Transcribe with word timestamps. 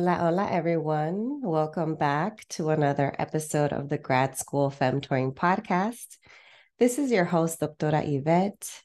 Hola, 0.00 0.14
hola, 0.14 0.50
everyone. 0.50 1.42
Welcome 1.42 1.94
back 1.94 2.48
to 2.56 2.70
another 2.70 3.14
episode 3.18 3.74
of 3.74 3.90
the 3.90 3.98
Grad 3.98 4.34
School 4.34 4.70
Femtoring 4.70 5.34
podcast. 5.34 6.16
This 6.78 6.98
is 6.98 7.10
your 7.10 7.26
host, 7.26 7.60
Doctora 7.60 8.02
Yvette. 8.02 8.82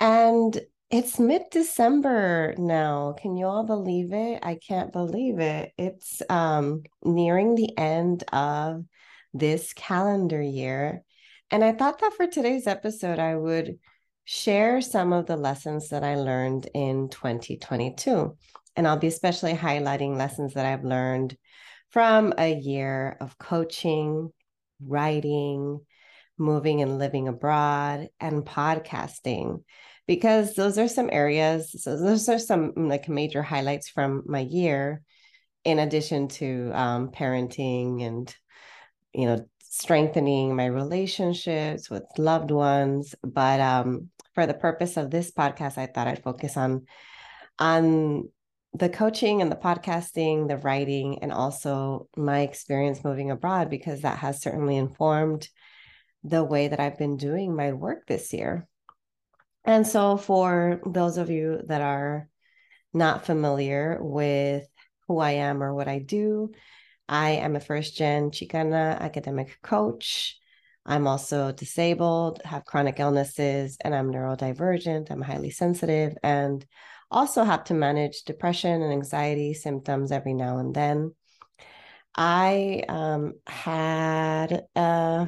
And 0.00 0.60
it's 0.90 1.20
mid 1.20 1.42
December 1.52 2.56
now. 2.58 3.12
Can 3.12 3.36
you 3.36 3.46
all 3.46 3.62
believe 3.62 4.12
it? 4.12 4.40
I 4.42 4.56
can't 4.56 4.92
believe 4.92 5.38
it. 5.38 5.70
It's 5.78 6.20
um, 6.28 6.82
nearing 7.04 7.54
the 7.54 7.78
end 7.78 8.24
of 8.32 8.84
this 9.32 9.72
calendar 9.72 10.42
year. 10.42 11.04
And 11.52 11.62
I 11.62 11.70
thought 11.70 12.00
that 12.00 12.14
for 12.14 12.26
today's 12.26 12.66
episode, 12.66 13.20
I 13.20 13.36
would 13.36 13.78
share 14.24 14.80
some 14.80 15.12
of 15.12 15.26
the 15.26 15.36
lessons 15.36 15.90
that 15.90 16.02
I 16.02 16.16
learned 16.16 16.68
in 16.74 17.08
2022. 17.08 18.36
And 18.76 18.86
I'll 18.86 18.96
be 18.96 19.08
especially 19.08 19.54
highlighting 19.54 20.16
lessons 20.16 20.54
that 20.54 20.66
I've 20.66 20.84
learned 20.84 21.36
from 21.90 22.32
a 22.38 22.54
year 22.54 23.16
of 23.20 23.36
coaching, 23.38 24.30
writing, 24.84 25.80
moving 26.38 26.80
and 26.80 26.98
living 26.98 27.28
abroad, 27.28 28.08
and 28.20 28.44
podcasting, 28.44 29.62
because 30.06 30.54
those 30.54 30.78
are 30.78 30.88
some 30.88 31.10
areas. 31.12 31.74
So, 31.82 31.96
those 31.96 32.28
are 32.28 32.38
some 32.38 32.72
like 32.76 33.08
major 33.08 33.42
highlights 33.42 33.88
from 33.88 34.22
my 34.26 34.40
year, 34.40 35.02
in 35.64 35.78
addition 35.78 36.28
to 36.28 36.70
um, 36.72 37.10
parenting 37.10 38.06
and, 38.06 38.34
you 39.12 39.26
know, 39.26 39.46
strengthening 39.62 40.56
my 40.56 40.66
relationships 40.66 41.90
with 41.90 42.04
loved 42.18 42.50
ones. 42.50 43.14
But 43.22 43.60
um, 43.60 44.10
for 44.34 44.46
the 44.46 44.54
purpose 44.54 44.96
of 44.96 45.10
this 45.10 45.30
podcast, 45.30 45.78
I 45.78 45.86
thought 45.86 46.08
I'd 46.08 46.22
focus 46.22 46.56
on 46.56 46.86
on 47.58 48.30
the 48.72 48.88
coaching 48.88 49.42
and 49.42 49.50
the 49.50 49.56
podcasting, 49.56 50.48
the 50.48 50.56
writing, 50.56 51.18
and 51.22 51.32
also 51.32 52.08
my 52.16 52.40
experience 52.40 53.02
moving 53.04 53.30
abroad 53.30 53.68
because 53.68 54.02
that 54.02 54.18
has 54.18 54.40
certainly 54.40 54.76
informed 54.76 55.48
the 56.22 56.44
way 56.44 56.68
that 56.68 56.80
I've 56.80 56.98
been 56.98 57.16
doing 57.16 57.56
my 57.56 57.72
work 57.72 58.06
this 58.06 58.32
year. 58.32 58.68
And 59.64 59.86
so, 59.86 60.16
for 60.16 60.80
those 60.86 61.18
of 61.18 61.30
you 61.30 61.60
that 61.66 61.82
are 61.82 62.28
not 62.92 63.26
familiar 63.26 63.98
with 64.00 64.66
who 65.08 65.18
I 65.18 65.32
am 65.32 65.62
or 65.62 65.74
what 65.74 65.88
I 65.88 65.98
do, 65.98 66.52
I 67.08 67.30
am 67.30 67.56
a 67.56 67.60
first 67.60 67.96
gen 67.96 68.30
Chicana 68.30 68.98
academic 69.00 69.58
coach. 69.62 70.38
I'm 70.86 71.06
also 71.06 71.52
disabled, 71.52 72.40
have 72.44 72.64
chronic 72.64 73.00
illnesses, 73.00 73.76
and 73.80 73.94
I'm 73.94 74.12
neurodivergent. 74.12 75.10
I'm 75.10 75.20
highly 75.20 75.50
sensitive 75.50 76.16
and 76.22 76.64
also 77.10 77.44
have 77.44 77.64
to 77.64 77.74
manage 77.74 78.22
depression 78.22 78.82
and 78.82 78.92
anxiety 78.92 79.54
symptoms 79.54 80.12
every 80.12 80.34
now 80.34 80.58
and 80.58 80.74
then. 80.74 81.14
I 82.14 82.82
um, 82.88 83.34
had, 83.46 84.66
uh, 84.74 85.26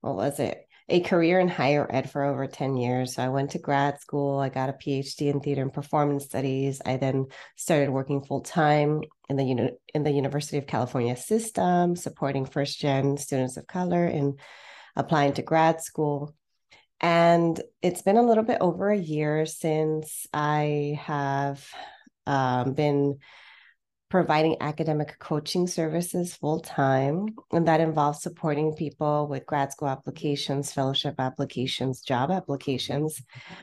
what 0.00 0.16
was 0.16 0.38
it? 0.38 0.64
a 0.88 1.00
career 1.00 1.40
in 1.40 1.48
higher 1.48 1.86
ed 1.90 2.10
for 2.10 2.22
over 2.24 2.46
10 2.46 2.76
years. 2.76 3.14
So 3.14 3.22
I 3.22 3.28
went 3.28 3.52
to 3.52 3.58
grad 3.58 4.00
school, 4.00 4.38
I 4.38 4.50
got 4.50 4.68
a 4.68 4.74
PhD 4.74 5.32
in 5.32 5.40
theater 5.40 5.62
and 5.62 5.72
performance 5.72 6.24
studies. 6.24 6.82
I 6.84 6.98
then 6.98 7.26
started 7.56 7.90
working 7.90 8.22
full 8.22 8.42
time 8.42 9.00
in 9.28 9.36
the 9.36 9.44
uni- 9.44 9.76
in 9.94 10.02
the 10.02 10.10
University 10.10 10.58
of 10.58 10.66
California 10.66 11.16
system, 11.16 11.96
supporting 11.96 12.44
first 12.44 12.78
gen 12.78 13.16
students 13.16 13.56
of 13.56 13.66
color 13.66 14.06
in 14.06 14.36
applying 14.94 15.32
to 15.34 15.42
grad 15.42 15.80
school. 15.80 16.34
And 17.00 17.60
it's 17.82 18.02
been 18.02 18.16
a 18.16 18.22
little 18.22 18.44
bit 18.44 18.58
over 18.60 18.90
a 18.90 18.98
year 18.98 19.46
since 19.46 20.26
I 20.32 20.98
have 21.02 21.66
um, 22.26 22.72
been 22.74 23.18
providing 24.10 24.56
academic 24.60 25.18
coaching 25.18 25.66
services 25.66 26.36
full 26.36 26.60
time. 26.60 27.26
And 27.52 27.66
that 27.66 27.80
involves 27.80 28.22
supporting 28.22 28.74
people 28.74 29.26
with 29.26 29.44
grad 29.44 29.72
school 29.72 29.88
applications, 29.88 30.72
fellowship 30.72 31.16
applications, 31.18 32.00
job 32.00 32.30
applications, 32.30 33.20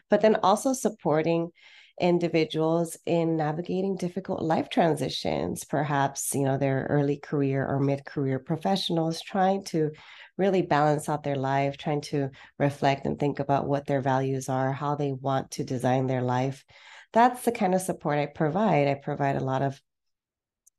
but 0.09 0.21
then 0.21 0.35
also 0.43 0.73
supporting 0.73 1.51
individuals 1.99 2.97
in 3.05 3.37
navigating 3.37 3.95
difficult 3.95 4.41
life 4.41 4.69
transitions 4.69 5.63
perhaps 5.63 6.33
you 6.33 6.41
know 6.41 6.57
their 6.57 6.87
early 6.89 7.17
career 7.17 7.65
or 7.67 7.79
mid-career 7.79 8.39
professionals 8.39 9.21
trying 9.21 9.63
to 9.63 9.91
really 10.41 10.61
balance 10.61 11.07
out 11.07 11.23
their 11.23 11.35
life 11.35 11.77
trying 11.77 12.01
to 12.01 12.29
reflect 12.57 13.05
and 13.05 13.19
think 13.19 13.39
about 13.39 13.67
what 13.67 13.85
their 13.85 14.01
values 14.01 14.49
are 14.49 14.73
how 14.73 14.95
they 14.95 15.11
want 15.11 15.51
to 15.51 15.63
design 15.63 16.07
their 16.07 16.21
life 16.21 16.65
that's 17.13 17.45
the 17.45 17.51
kind 17.51 17.75
of 17.75 17.81
support 17.81 18.17
i 18.17 18.25
provide 18.25 18.87
i 18.87 18.95
provide 18.95 19.35
a 19.35 19.47
lot 19.51 19.61
of 19.61 19.79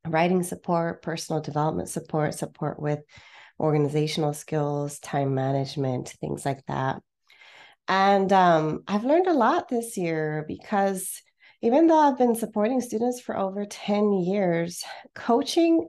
writing 0.07 0.43
support, 0.43 1.03
personal 1.03 1.41
development 1.41 1.89
support, 1.89 2.35
support 2.35 2.81
with 2.81 3.01
organizational 3.61 4.35
skills, 4.35 4.99
time 4.99 5.35
management, 5.35 6.09
things 6.21 6.45
like 6.45 6.65
that. 6.67 7.01
And 7.89 8.33
um, 8.33 8.83
I've 8.87 9.05
learned 9.05 9.27
a 9.27 9.33
lot 9.33 9.69
this 9.69 9.97
year 9.97 10.45
because 10.47 11.23
even 11.61 11.87
though 11.87 11.99
I've 11.99 12.19
been 12.19 12.35
supporting 12.35 12.81
students 12.81 13.21
for 13.21 13.37
over 13.37 13.65
10 13.65 14.13
years, 14.13 14.83
coaching 15.15 15.89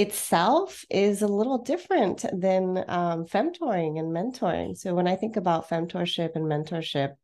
itself 0.00 0.84
is 0.88 1.22
a 1.22 1.28
little 1.28 1.58
different 1.58 2.24
than 2.32 2.84
um, 2.88 3.26
femtoring 3.26 3.98
and 3.98 4.10
mentoring. 4.12 4.76
So 4.76 4.94
when 4.94 5.06
I 5.06 5.16
think 5.16 5.36
about 5.36 5.68
femtorship 5.68 6.36
and 6.36 6.46
mentorship, 6.46 7.14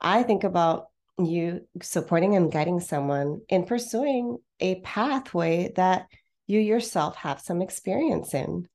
I 0.00 0.22
think 0.22 0.44
about 0.44 0.88
you 1.18 1.66
supporting 1.82 2.36
and 2.36 2.52
guiding 2.52 2.80
someone 2.80 3.40
in 3.48 3.64
pursuing 3.64 4.38
a 4.60 4.80
pathway 4.80 5.72
that 5.76 6.06
you 6.46 6.60
yourself 6.60 7.16
have 7.16 7.40
some 7.40 7.62
experience 7.62 8.34
in. 8.34 8.68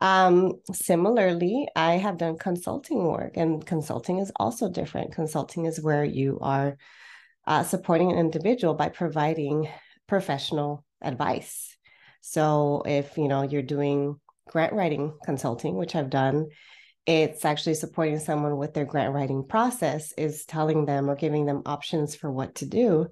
Um, 0.00 0.54
similarly, 0.72 1.68
I 1.76 1.94
have 1.96 2.16
done 2.16 2.38
consulting 2.38 3.04
work, 3.04 3.36
and 3.36 3.64
consulting 3.64 4.18
is 4.18 4.32
also 4.36 4.70
different. 4.70 5.14
Consulting 5.14 5.66
is 5.66 5.80
where 5.80 6.04
you 6.04 6.38
are 6.40 6.76
uh, 7.46 7.62
supporting 7.62 8.10
an 8.10 8.18
individual 8.18 8.74
by 8.74 8.88
providing 8.88 9.68
professional 10.06 10.84
advice. 11.02 11.73
So, 12.26 12.82
if 12.86 13.18
you 13.18 13.28
know 13.28 13.42
you're 13.42 13.60
doing 13.60 14.18
grant 14.48 14.72
writing 14.72 15.12
consulting, 15.26 15.74
which 15.74 15.94
I've 15.94 16.08
done, 16.08 16.48
it's 17.04 17.44
actually 17.44 17.74
supporting 17.74 18.18
someone 18.18 18.56
with 18.56 18.72
their 18.72 18.86
grant 18.86 19.12
writing 19.12 19.44
process 19.46 20.12
is 20.16 20.46
telling 20.46 20.86
them 20.86 21.10
or 21.10 21.16
giving 21.16 21.44
them 21.44 21.60
options 21.66 22.16
for 22.16 22.32
what 22.32 22.54
to 22.56 22.66
do 22.66 23.08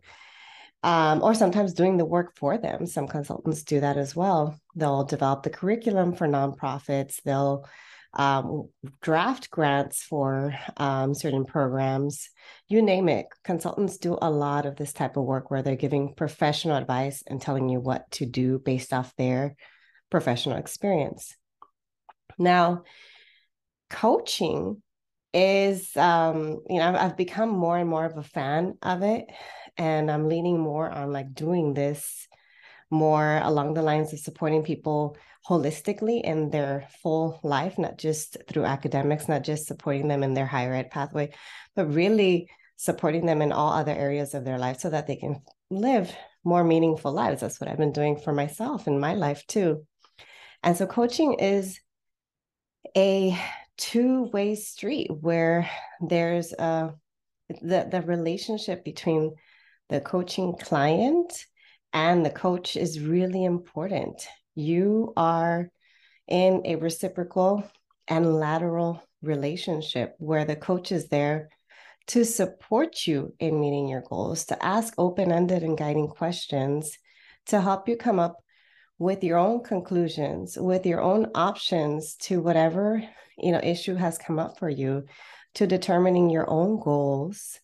um, 0.82 1.22
or 1.22 1.34
sometimes 1.34 1.74
doing 1.74 1.98
the 1.98 2.06
work 2.06 2.38
for 2.38 2.56
them. 2.56 2.86
Some 2.86 3.06
consultants 3.06 3.64
do 3.64 3.80
that 3.80 3.98
as 3.98 4.16
well. 4.16 4.58
They'll 4.74 5.04
develop 5.04 5.42
the 5.42 5.50
curriculum 5.50 6.14
for 6.14 6.26
nonprofits. 6.26 7.22
They'll 7.22 7.68
um, 8.14 8.68
draft 9.00 9.50
grants 9.50 10.02
for 10.02 10.54
um, 10.76 11.14
certain 11.14 11.44
programs. 11.44 12.28
You 12.68 12.82
name 12.82 13.08
it. 13.08 13.26
Consultants 13.44 13.98
do 13.98 14.18
a 14.20 14.30
lot 14.30 14.66
of 14.66 14.76
this 14.76 14.92
type 14.92 15.16
of 15.16 15.24
work 15.24 15.50
where 15.50 15.62
they're 15.62 15.76
giving 15.76 16.14
professional 16.14 16.76
advice 16.76 17.22
and 17.26 17.40
telling 17.40 17.68
you 17.68 17.80
what 17.80 18.10
to 18.12 18.26
do 18.26 18.58
based 18.58 18.92
off 18.92 19.14
their 19.16 19.54
professional 20.10 20.58
experience. 20.58 21.34
Now 22.38 22.82
coaching 23.92 24.82
is 25.34 25.96
um 25.96 26.60
you 26.68 26.78
know 26.78 26.94
I've, 26.94 27.16
become 27.16 27.50
more 27.50 27.78
and 27.78 27.88
more 27.88 28.04
of 28.04 28.16
a 28.16 28.22
fan 28.22 28.74
of 28.82 29.02
it 29.02 29.24
and 29.78 30.10
i'm 30.10 30.28
leaning 30.28 30.58
more 30.58 30.90
on 30.90 31.12
like 31.12 31.32
doing 31.32 31.72
this 31.72 32.26
more 32.90 33.40
along 33.42 33.72
the 33.74 33.82
lines 33.82 34.12
of 34.12 34.18
supporting 34.18 34.62
people 34.62 35.16
holistically 35.48 36.22
in 36.22 36.50
their 36.50 36.86
full 37.02 37.40
life 37.42 37.78
not 37.78 37.98
just 37.98 38.36
through 38.48 38.64
academics 38.64 39.28
not 39.28 39.42
just 39.42 39.66
supporting 39.66 40.08
them 40.08 40.22
in 40.22 40.34
their 40.34 40.46
higher 40.46 40.74
ed 40.74 40.90
pathway 40.90 41.30
but 41.74 41.92
really 41.92 42.48
supporting 42.76 43.26
them 43.26 43.42
in 43.42 43.52
all 43.52 43.72
other 43.72 43.92
areas 43.92 44.34
of 44.34 44.44
their 44.44 44.58
life 44.58 44.78
so 44.80 44.90
that 44.90 45.06
they 45.06 45.16
can 45.16 45.40
live 45.70 46.14
more 46.44 46.64
meaningful 46.64 47.12
lives 47.12 47.40
that's 47.40 47.60
what 47.60 47.68
i've 47.68 47.78
been 47.78 47.92
doing 47.92 48.16
for 48.16 48.32
myself 48.32 48.86
in 48.86 49.00
my 49.00 49.14
life 49.14 49.44
too 49.46 49.84
and 50.62 50.76
so 50.76 50.86
coaching 50.86 51.34
is 51.34 51.80
a 52.96 53.36
two 53.76 54.24
way 54.32 54.54
street 54.54 55.10
where 55.20 55.68
there's 56.00 56.52
a 56.52 56.94
the 57.62 57.88
the 57.90 58.02
relationship 58.02 58.84
between 58.84 59.34
the 59.88 60.00
coaching 60.00 60.54
client 60.56 61.46
and 61.92 62.24
the 62.24 62.30
coach 62.30 62.76
is 62.76 63.00
really 63.00 63.44
important. 63.44 64.26
You 64.54 65.12
are 65.16 65.70
in 66.28 66.62
a 66.64 66.76
reciprocal 66.76 67.64
and 68.08 68.38
lateral 68.38 69.02
relationship 69.22 70.14
where 70.18 70.44
the 70.44 70.56
coach 70.56 70.92
is 70.92 71.08
there 71.08 71.48
to 72.08 72.24
support 72.24 73.06
you 73.06 73.34
in 73.38 73.60
meeting 73.60 73.88
your 73.88 74.02
goals, 74.02 74.46
to 74.46 74.64
ask 74.64 74.94
open 74.98 75.30
ended 75.30 75.62
and 75.62 75.78
guiding 75.78 76.08
questions, 76.08 76.98
to 77.46 77.60
help 77.60 77.88
you 77.88 77.96
come 77.96 78.18
up 78.18 78.36
with 78.98 79.24
your 79.24 79.38
own 79.38 79.62
conclusions, 79.62 80.56
with 80.58 80.84
your 80.84 81.00
own 81.00 81.30
options 81.34 82.14
to 82.16 82.40
whatever 82.40 83.02
you 83.38 83.52
know 83.52 83.60
issue 83.62 83.94
has 83.94 84.18
come 84.18 84.38
up 84.38 84.58
for 84.58 84.68
you, 84.68 85.04
to 85.54 85.66
determining 85.66 86.30
your 86.30 86.48
own 86.48 86.78
goals 86.80 87.58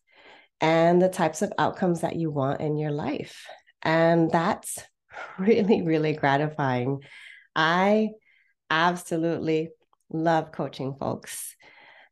and 0.60 1.00
the 1.00 1.08
types 1.08 1.42
of 1.42 1.52
outcomes 1.58 2.00
that 2.00 2.16
you 2.16 2.30
want 2.30 2.60
in 2.60 2.76
your 2.76 2.90
life. 2.90 3.46
And 3.82 4.30
that's 4.30 4.78
really, 5.38 5.82
really 5.82 6.14
gratifying. 6.14 7.00
I 7.54 8.10
absolutely 8.70 9.70
love 10.10 10.52
coaching 10.52 10.94
folks. 10.98 11.54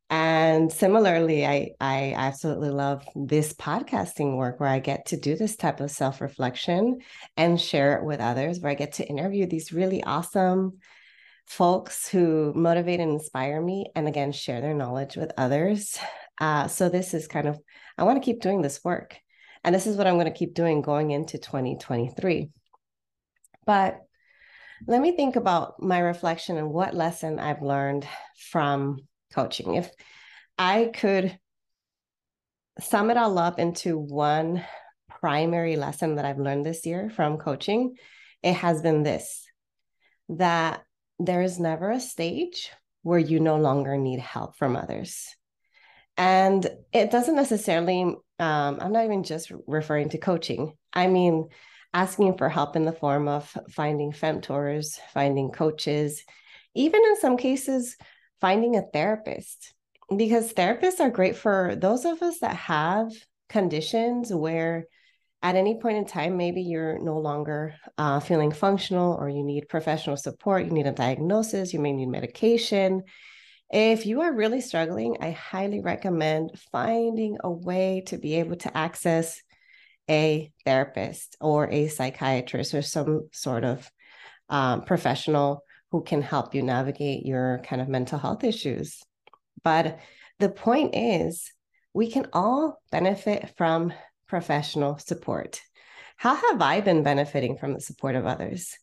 And 0.09 0.73
similarly, 0.73 1.45
I, 1.45 1.71
I 1.81 2.15
absolutely 2.17 2.71
love 2.71 3.05
this 3.17 3.53
podcasting 3.55 4.37
work 4.37 4.61
where 4.61 4.69
I 4.69 4.79
get 4.79 5.07
to 5.07 5.17
do 5.17 5.35
this 5.35 5.57
type 5.57 5.81
of 5.81 5.91
self 5.91 6.21
reflection 6.21 6.99
and 7.37 7.61
share 7.61 7.99
it 7.99 8.05
with 8.05 8.21
others, 8.21 8.61
where 8.61 8.71
I 8.71 8.77
get 8.77 8.95
to 8.95 9.07
interview 9.07 9.47
these 9.47 9.73
really 9.73 10.05
awesome 10.05 10.79
folks 11.47 12.09
who 12.09 12.53
motivate 12.55 13.01
and 13.01 13.13
inspire 13.13 13.61
me, 13.61 13.87
and 13.97 14.07
again, 14.07 14.31
share 14.31 14.61
their 14.61 14.75
knowledge 14.75 15.17
with 15.17 15.33
others. 15.37 15.99
Uh, 16.41 16.69
so, 16.69 16.89
this 16.89 17.13
is 17.13 17.27
kind 17.27 17.49
of, 17.49 17.59
I 17.99 18.05
want 18.05 18.23
to 18.23 18.25
keep 18.25 18.41
doing 18.41 18.63
this 18.63 18.85
work. 18.85 19.19
And 19.65 19.75
this 19.75 19.89
is 19.89 19.97
what 19.97 20.07
I'm 20.07 20.15
going 20.15 20.27
to 20.27 20.39
keep 20.39 20.55
doing 20.55 20.83
going 20.83 21.11
into 21.11 21.39
2023. 21.39 22.51
But 23.67 24.01
let 24.87 25.01
me 25.01 25.17
think 25.17 25.37
about 25.37 25.83
my 25.83 25.99
reflection 25.99 26.57
and 26.57 26.71
what 26.71 26.95
lesson 26.95 27.39
I've 27.39 27.63
learned 27.63 28.07
from 28.51 29.01
coaching. 29.33 29.75
If 29.75 29.91
I 30.59 30.91
could 30.95 31.39
sum 32.81 33.11
it 33.11 33.17
all 33.17 33.39
up 33.39 33.59
into 33.59 33.99
one 33.99 34.65
primary 35.09 35.77
lesson 35.77 36.17
that 36.17 36.25
I've 36.25 36.39
learned 36.39 36.65
this 36.65 36.87
year 36.87 37.11
from 37.11 37.39
coaching, 37.39 37.97
it 38.43 38.55
has 38.55 38.83
been 38.83 39.03
this 39.03 39.45
that 40.29 40.83
there 41.19 41.43
is 41.43 41.59
never 41.59 41.91
a 41.91 42.01
stage 42.01 42.71
where 43.03 43.19
you 43.19 43.41
no 43.41 43.57
longer 43.57 43.97
need 43.97 44.19
help 44.19 44.57
from 44.57 44.77
others. 44.77 45.29
And 46.17 46.69
it 46.93 47.11
doesn't 47.11 47.37
necessarily, 47.37 48.03
um, 48.03 48.19
I'm 48.39 48.93
not 48.93 49.05
even 49.05 49.23
just 49.23 49.53
referring 49.67 50.09
to 50.11 50.19
coaching. 50.19 50.77
I 50.93 51.07
mean, 51.07 51.49
asking 51.97 52.37
for 52.37 52.51
help 52.51 52.77
in 52.77 52.85
the 52.85 52.93
form 52.93 53.27
of 53.27 53.57
finding 53.71 54.13
femtors, 54.13 54.99
finding 55.15 55.51
coaches, 55.51 56.23
even 56.75 57.01
in 57.03 57.17
some 57.19 57.39
cases, 57.39 57.97
finding 58.39 58.77
a 58.77 58.83
therapist. 58.93 59.73
Because 60.15 60.53
therapists 60.53 61.01
are 61.01 61.09
great 61.09 61.37
for 61.37 61.75
those 61.75 62.05
of 62.05 62.21
us 62.23 62.41
that 62.41 62.55
have 62.55 63.11
conditions 63.49 64.31
where 64.31 64.85
at 65.43 65.57
any 65.57 65.81
point 65.81 65.97
in 65.97 66.05
time, 66.05 66.37
maybe 66.37 66.61
you're 66.61 66.99
no 66.99 67.17
longer 67.17 67.75
uh, 67.97 68.21
feeling 68.21 68.53
functional 68.53 69.15
or 69.15 69.31
you 69.31 69.43
need 69.43 69.71
professional 69.71 70.19
support, 70.19 70.67
you 70.67 70.73
need 70.73 70.87
a 70.87 70.93
diagnosis, 70.93 71.73
you 71.73 71.81
may 71.81 71.93
need 71.93 72.09
medication. 72.09 73.05
If 73.71 74.05
you 74.05 74.21
are 74.21 74.35
really 74.35 74.61
struggling, 74.61 75.17
I 75.23 75.31
highly 75.31 75.81
recommend 75.81 76.51
finding 76.73 77.39
a 77.43 77.51
way 77.51 78.03
to 78.09 78.19
be 78.19 78.35
able 78.35 78.57
to 78.57 78.77
access 78.77 79.41
a 80.09 80.53
therapist 80.65 81.37
or 81.41 81.69
a 81.71 81.89
psychiatrist 81.89 82.75
or 82.75 82.83
some 82.83 83.29
sort 83.33 83.65
of 83.65 83.91
um, 84.49 84.83
professional 84.83 85.65
who 85.91 86.03
can 86.03 86.23
help 86.23 86.55
you 86.55 86.63
navigate 86.63 87.25
your 87.25 87.61
kind 87.65 87.81
of 87.81 87.89
mental 87.89 88.19
health 88.19 88.45
issues. 88.45 89.01
But 89.63 89.99
the 90.39 90.49
point 90.49 90.95
is, 90.95 91.51
we 91.95 92.11
can 92.11 92.27
all 92.33 92.81
benefit 92.91 93.55
from 93.57 93.93
professional 94.29 94.99
support. 94.99 95.61
How 96.17 96.35
have 96.35 96.61
I 96.61 96.81
been 96.81 97.03
benefiting 97.03 97.57
from 97.57 97.75
the 97.75 97.81
support 97.81 98.17
of 98.17 98.27
others? 98.27 98.75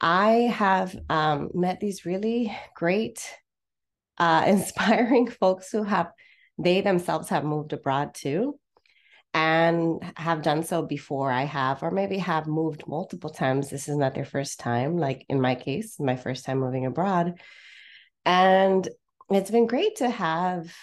I 0.00 0.52
have 0.54 0.96
um, 1.08 1.50
met 1.54 1.80
these 1.80 2.04
really 2.04 2.56
great, 2.74 3.28
uh, 4.18 4.44
inspiring 4.46 5.28
folks 5.28 5.70
who 5.70 5.82
have, 5.82 6.12
they 6.58 6.80
themselves 6.80 7.28
have 7.30 7.44
moved 7.44 7.72
abroad 7.72 8.14
too 8.14 8.58
and 9.36 10.02
have 10.16 10.40
done 10.40 10.62
so 10.62 10.80
before 10.80 11.30
I 11.30 11.44
have, 11.44 11.82
or 11.82 11.90
maybe 11.90 12.16
have 12.16 12.46
moved 12.46 12.88
multiple 12.88 13.28
times. 13.28 13.68
This 13.68 13.86
is 13.86 13.94
not 13.94 14.14
their 14.14 14.24
first 14.24 14.58
time, 14.58 14.96
like 14.96 15.26
in 15.28 15.42
my 15.42 15.54
case, 15.54 16.00
my 16.00 16.16
first 16.16 16.46
time 16.46 16.58
moving 16.58 16.86
abroad. 16.86 17.38
And 18.24 18.88
it's 19.28 19.50
been 19.50 19.66
great 19.66 19.96
to 19.96 20.08
have 20.08 20.74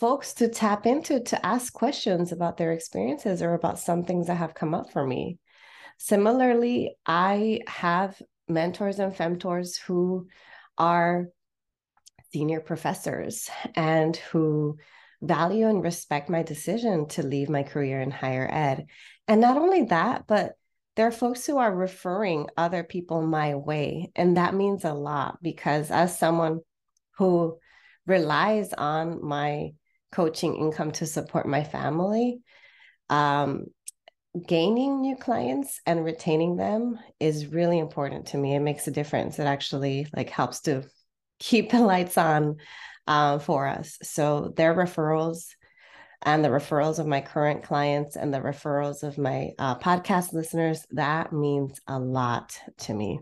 folks 0.00 0.32
to 0.34 0.48
tap 0.48 0.86
into 0.86 1.20
to 1.20 1.44
ask 1.44 1.70
questions 1.74 2.32
about 2.32 2.56
their 2.56 2.72
experiences 2.72 3.42
or 3.42 3.52
about 3.52 3.78
some 3.78 4.04
things 4.04 4.28
that 4.28 4.36
have 4.36 4.54
come 4.54 4.72
up 4.72 4.90
for 4.90 5.06
me. 5.06 5.38
Similarly, 5.98 6.96
I 7.04 7.60
have 7.66 8.16
mentors 8.48 9.00
and 9.00 9.14
femtors 9.14 9.78
who 9.78 10.28
are 10.78 11.26
senior 12.32 12.60
professors 12.60 13.50
and 13.76 14.16
who 14.16 14.78
value 15.22 15.68
and 15.68 15.82
respect 15.82 16.28
my 16.28 16.42
decision 16.42 17.06
to 17.08 17.22
leave 17.22 17.48
my 17.48 17.62
career 17.62 18.00
in 18.00 18.10
higher 18.10 18.48
ed. 18.50 18.86
And 19.28 19.40
not 19.40 19.56
only 19.56 19.84
that, 19.84 20.26
but 20.26 20.52
there 20.96 21.06
are 21.06 21.12
folks 21.12 21.46
who 21.46 21.58
are 21.58 21.74
referring 21.74 22.48
other 22.56 22.82
people 22.82 23.22
my 23.22 23.54
way. 23.54 24.10
And 24.14 24.36
that 24.36 24.54
means 24.54 24.84
a 24.84 24.92
lot 24.92 25.38
because 25.40 25.90
as 25.90 26.18
someone 26.18 26.60
who 27.16 27.58
relies 28.06 28.72
on 28.72 29.24
my 29.24 29.70
coaching 30.10 30.56
income 30.56 30.90
to 30.92 31.06
support 31.06 31.46
my 31.46 31.64
family, 31.64 32.40
um, 33.08 33.66
gaining 34.46 35.00
new 35.00 35.16
clients 35.16 35.80
and 35.86 36.04
retaining 36.04 36.56
them 36.56 36.98
is 37.20 37.46
really 37.46 37.78
important 37.78 38.26
to 38.28 38.38
me. 38.38 38.54
It 38.54 38.60
makes 38.60 38.86
a 38.86 38.90
difference. 38.90 39.38
It 39.38 39.44
actually 39.44 40.06
like 40.14 40.30
helps 40.30 40.62
to 40.62 40.84
keep 41.38 41.70
the 41.70 41.80
lights 41.80 42.18
on 42.18 42.56
uh, 43.06 43.38
for 43.38 43.66
us. 43.66 43.98
So 44.02 44.52
their 44.56 44.74
referrals 44.74 45.46
and 46.22 46.44
the 46.44 46.50
referrals 46.50 46.98
of 46.98 47.06
my 47.06 47.20
current 47.20 47.64
clients 47.64 48.16
and 48.16 48.32
the 48.32 48.40
referrals 48.40 49.02
of 49.02 49.18
my 49.18 49.50
uh, 49.58 49.78
podcast 49.78 50.32
listeners, 50.32 50.86
that 50.92 51.32
means 51.32 51.80
a 51.86 51.98
lot 51.98 52.56
to 52.78 52.94
me. 52.94 53.20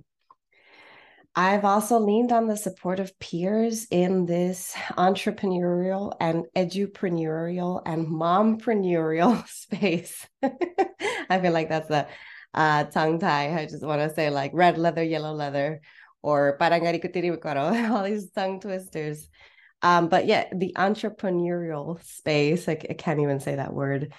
I've 1.37 1.65
also 1.65 1.99
leaned 1.99 2.33
on 2.33 2.49
the 2.49 2.57
support 2.57 2.99
of 2.99 3.17
peers 3.21 3.87
in 3.91 4.27
this 4.27 4.75
entrepreneurial 4.99 6.13
and 6.21 6.45
edupreneurial 6.57 7.83
and 7.87 8.09
mompreneurial 8.09 9.47
space. 9.49 10.27
I 10.43 11.41
feel 11.41 11.53
like 11.53 11.69
that's 11.69 11.91
a 11.91 12.09
uh, 12.53 12.85
tongue 12.85 13.21
tie. 13.21 13.57
I 13.57 13.67
just 13.67 13.85
want 13.85 14.01
to 14.01 14.15
say 14.15 14.31
like 14.31 14.51
red 14.55 14.77
leather, 14.77 15.05
yellow 15.05 15.33
leather, 15.33 15.81
or 16.21 16.57
all 16.61 18.03
these 18.03 18.31
tongue 18.31 18.61
twisters. 18.61 19.29
Um, 19.83 20.09
but 20.09 20.27
yeah, 20.27 20.47
the 20.55 20.75
entrepreneurial 20.77 22.03
space, 22.05 22.67
like 22.69 22.87
I 22.91 22.95
can't 22.95 23.21
even 23.21 23.41
say 23.41 23.57
that 23.57 23.73
word, 23.73 24.13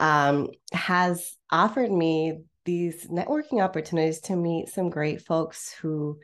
um, 0.00 0.48
has 0.72 1.36
offered 1.50 1.90
me 1.90 2.42
these 2.64 3.06
networking 3.08 3.62
opportunities 3.62 4.20
to 4.22 4.36
meet 4.36 4.68
some 4.68 4.88
great 4.88 5.22
folks 5.22 5.72
who 5.72 6.18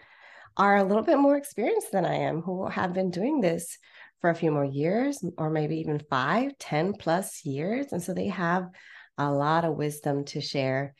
are 0.57 0.77
a 0.77 0.85
little 0.85 1.03
bit 1.03 1.19
more 1.19 1.37
experienced 1.37 1.93
than 1.93 2.05
I 2.05 2.15
am, 2.15 2.41
who 2.43 2.67
have 2.69 2.93
been 2.93 3.11
doing 3.11 3.41
this 3.41 3.79
for 4.21 4.31
a 4.31 4.35
few 4.35 4.51
more 4.51 4.65
years, 4.65 5.23
or 5.37 5.51
maybe 5.51 5.79
even 5.79 6.03
five, 6.11 6.57
ten 6.59 6.93
plus 6.93 7.45
years. 7.45 7.93
And 7.93 8.03
so 8.03 8.15
they 8.15 8.29
have 8.29 8.69
a 9.17 9.31
lot 9.31 9.65
of 9.65 9.77
wisdom 9.77 10.25
to 10.27 10.41
share. 10.41 10.95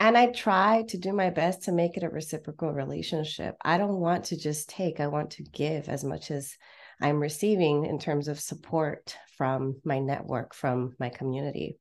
And 0.00 0.16
I 0.16 0.26
try 0.26 0.84
to 0.88 0.98
do 0.98 1.12
my 1.12 1.30
best 1.30 1.64
to 1.64 1.72
make 1.72 1.96
it 1.96 2.02
a 2.02 2.08
reciprocal 2.08 2.72
relationship. 2.72 3.56
I 3.62 3.78
don't 3.78 4.00
want 4.00 4.24
to 4.26 4.36
just 4.36 4.68
take, 4.68 5.00
I 5.00 5.08
want 5.08 5.32
to 5.32 5.42
give 5.42 5.88
as 5.88 6.02
much 6.02 6.30
as 6.30 6.56
I'm 7.02 7.20
receiving 7.20 7.84
in 7.84 7.98
terms 7.98 8.28
of 8.28 8.40
support 8.40 9.16
from 9.36 9.80
my 9.84 9.98
network, 9.98 10.54
from 10.54 10.94
my 10.98 11.08
community. 11.08 11.78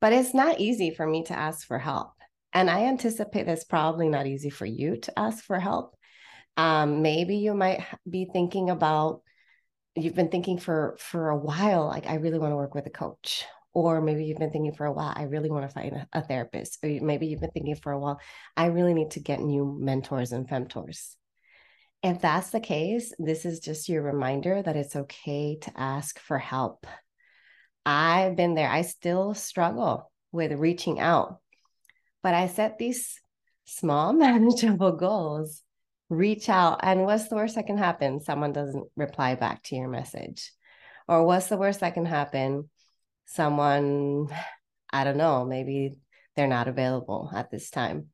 But 0.00 0.12
it's 0.12 0.34
not 0.34 0.60
easy 0.60 0.90
for 0.90 1.06
me 1.06 1.22
to 1.24 1.38
ask 1.38 1.66
for 1.66 1.78
help. 1.78 2.12
And 2.52 2.68
I 2.68 2.84
anticipate 2.84 3.48
it's 3.48 3.64
probably 3.64 4.08
not 4.08 4.26
easy 4.26 4.50
for 4.50 4.66
you 4.66 4.96
to 4.96 5.18
ask 5.18 5.44
for 5.44 5.58
help. 5.58 5.96
Um, 6.56 7.02
maybe 7.02 7.36
you 7.36 7.54
might 7.54 7.84
be 8.08 8.28
thinking 8.32 8.70
about, 8.70 9.22
you've 9.94 10.14
been 10.14 10.30
thinking 10.30 10.58
for 10.58 10.96
for 10.98 11.28
a 11.28 11.36
while, 11.36 11.86
like 11.86 12.06
I 12.06 12.14
really 12.14 12.38
want 12.38 12.52
to 12.52 12.56
work 12.56 12.74
with 12.74 12.86
a 12.86 12.90
coach. 12.90 13.44
Or 13.74 14.00
maybe 14.00 14.24
you've 14.24 14.38
been 14.38 14.50
thinking 14.50 14.72
for 14.72 14.86
a 14.86 14.92
while, 14.92 15.12
I 15.14 15.24
really 15.24 15.50
want 15.50 15.68
to 15.68 15.72
find 15.72 15.92
a, 15.92 16.08
a 16.14 16.22
therapist. 16.22 16.78
Or 16.82 16.88
maybe 16.88 17.26
you've 17.26 17.40
been 17.40 17.50
thinking 17.50 17.76
for 17.76 17.92
a 17.92 17.98
while, 17.98 18.18
I 18.56 18.66
really 18.66 18.94
need 18.94 19.10
to 19.12 19.20
get 19.20 19.40
new 19.40 19.76
mentors 19.78 20.32
and 20.32 20.48
femtors. 20.48 21.14
If 22.02 22.20
that's 22.20 22.50
the 22.50 22.60
case, 22.60 23.12
this 23.18 23.44
is 23.44 23.60
just 23.60 23.88
your 23.88 24.02
reminder 24.02 24.62
that 24.62 24.76
it's 24.76 24.96
okay 24.96 25.58
to 25.62 25.72
ask 25.76 26.18
for 26.18 26.38
help. 26.38 26.86
I've 27.84 28.36
been 28.36 28.54
there. 28.54 28.68
I 28.68 28.82
still 28.82 29.34
struggle 29.34 30.10
with 30.32 30.52
reaching 30.52 31.00
out, 31.00 31.40
but 32.22 32.34
I 32.34 32.48
set 32.48 32.78
these 32.78 33.20
small, 33.64 34.12
manageable 34.12 34.92
goals. 34.92 35.62
Reach 36.08 36.48
out, 36.48 36.80
and 36.84 37.02
what's 37.04 37.28
the 37.28 37.34
worst 37.34 37.56
that 37.56 37.66
can 37.66 37.78
happen? 37.78 38.20
Someone 38.20 38.52
doesn't 38.52 38.86
reply 38.96 39.34
back 39.34 39.64
to 39.64 39.76
your 39.76 39.88
message. 39.88 40.52
Or 41.08 41.24
what's 41.24 41.48
the 41.48 41.56
worst 41.56 41.80
that 41.80 41.94
can 41.94 42.06
happen? 42.06 42.70
Someone, 43.26 44.28
I 44.92 45.04
don't 45.04 45.16
know, 45.16 45.44
maybe 45.44 45.96
they're 46.36 46.46
not 46.46 46.68
available 46.68 47.30
at 47.34 47.50
this 47.50 47.70
time. 47.70 48.08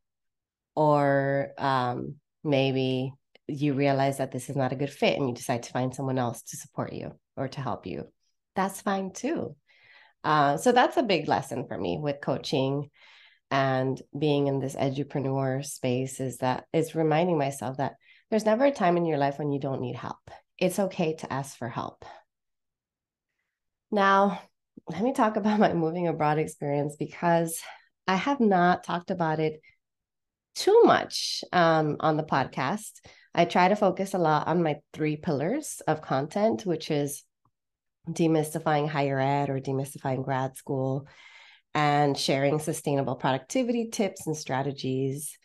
Or 0.74 1.50
um, 1.58 2.14
maybe 2.42 3.12
you 3.48 3.74
realize 3.74 4.18
that 4.18 4.32
this 4.32 4.48
is 4.48 4.56
not 4.56 4.72
a 4.72 4.76
good 4.76 4.90
fit 4.90 5.18
and 5.18 5.28
you 5.28 5.34
decide 5.34 5.64
to 5.64 5.72
find 5.72 5.94
someone 5.94 6.18
else 6.18 6.42
to 6.42 6.56
support 6.56 6.92
you 6.92 7.12
or 7.36 7.48
to 7.48 7.60
help 7.60 7.86
you. 7.86 8.04
That's 8.54 8.80
fine 8.80 9.12
too. 9.12 9.56
Uh, 10.24 10.56
so 10.56 10.72
that's 10.72 10.96
a 10.96 11.02
big 11.02 11.28
lesson 11.28 11.66
for 11.66 11.76
me 11.76 11.98
with 12.00 12.20
coaching 12.20 12.90
and 13.50 14.00
being 14.18 14.46
in 14.46 14.60
this 14.60 14.74
edupreneur 14.74 15.64
space 15.64 16.20
is 16.20 16.38
that 16.38 16.64
it's 16.72 16.94
reminding 16.94 17.36
myself 17.36 17.76
that 17.76 17.96
there's 18.30 18.46
never 18.46 18.64
a 18.64 18.70
time 18.70 18.96
in 18.96 19.04
your 19.04 19.18
life 19.18 19.38
when 19.38 19.52
you 19.52 19.60
don't 19.60 19.82
need 19.82 19.96
help. 19.96 20.30
It's 20.58 20.78
okay 20.78 21.14
to 21.16 21.32
ask 21.32 21.58
for 21.58 21.68
help. 21.68 22.04
Now, 23.90 24.40
let 24.88 25.02
me 25.02 25.12
talk 25.12 25.36
about 25.36 25.60
my 25.60 25.74
moving 25.74 26.08
abroad 26.08 26.38
experience 26.38 26.96
because 26.98 27.60
I 28.08 28.16
have 28.16 28.40
not 28.40 28.84
talked 28.84 29.10
about 29.10 29.38
it 29.38 29.60
too 30.54 30.82
much 30.84 31.44
um, 31.52 31.96
on 32.00 32.16
the 32.16 32.22
podcast. 32.22 32.92
I 33.34 33.44
try 33.44 33.68
to 33.68 33.76
focus 33.76 34.14
a 34.14 34.18
lot 34.18 34.46
on 34.46 34.62
my 34.62 34.76
three 34.92 35.16
pillars 35.16 35.80
of 35.86 36.02
content, 36.02 36.66
which 36.66 36.90
is 36.90 37.24
demystifying 38.08 38.88
higher 38.88 39.18
ed 39.18 39.48
or 39.48 39.60
demystifying 39.60 40.24
grad 40.24 40.56
school 40.56 41.06
and 41.74 42.18
sharing 42.18 42.58
sustainable 42.58 43.16
productivity 43.16 43.88
tips 43.88 44.26
and 44.26 44.36
strategies, 44.36 45.38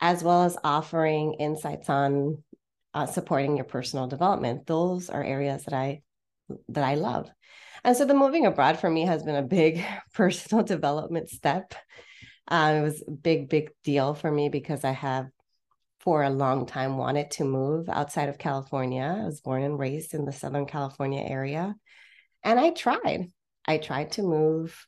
as 0.00 0.22
well 0.22 0.44
as 0.44 0.56
offering 0.62 1.34
insights 1.34 1.88
on 1.88 2.42
uh, 2.94 3.06
supporting 3.06 3.56
your 3.56 3.64
personal 3.64 4.06
development. 4.06 4.66
Those 4.66 5.10
are 5.10 5.24
areas 5.24 5.64
that 5.64 5.74
I 5.74 6.02
that 6.68 6.84
I 6.84 6.94
love. 6.94 7.30
And 7.84 7.96
so 7.96 8.04
the 8.04 8.14
moving 8.14 8.46
abroad 8.46 8.78
for 8.78 8.88
me 8.88 9.06
has 9.06 9.22
been 9.22 9.34
a 9.34 9.42
big 9.42 9.84
personal 10.14 10.64
development 10.64 11.30
step. 11.30 11.74
Uh, 12.48 12.74
it 12.78 12.82
was 12.82 13.02
a 13.06 13.10
big, 13.10 13.48
big 13.48 13.70
deal 13.84 14.14
for 14.14 14.30
me 14.30 14.48
because 14.48 14.84
I 14.84 14.92
have 14.92 15.28
for 16.00 16.22
a 16.22 16.30
long 16.30 16.66
time 16.66 16.96
wanted 16.96 17.30
to 17.32 17.44
move 17.44 17.88
outside 17.88 18.28
of 18.28 18.38
California. 18.38 19.18
I 19.22 19.24
was 19.24 19.40
born 19.40 19.62
and 19.62 19.78
raised 19.78 20.14
in 20.14 20.24
the 20.24 20.32
Southern 20.32 20.66
California 20.66 21.22
area. 21.22 21.76
And 22.42 22.58
I 22.58 22.70
tried. 22.70 23.28
I 23.66 23.78
tried 23.78 24.12
to 24.12 24.22
move 24.22 24.86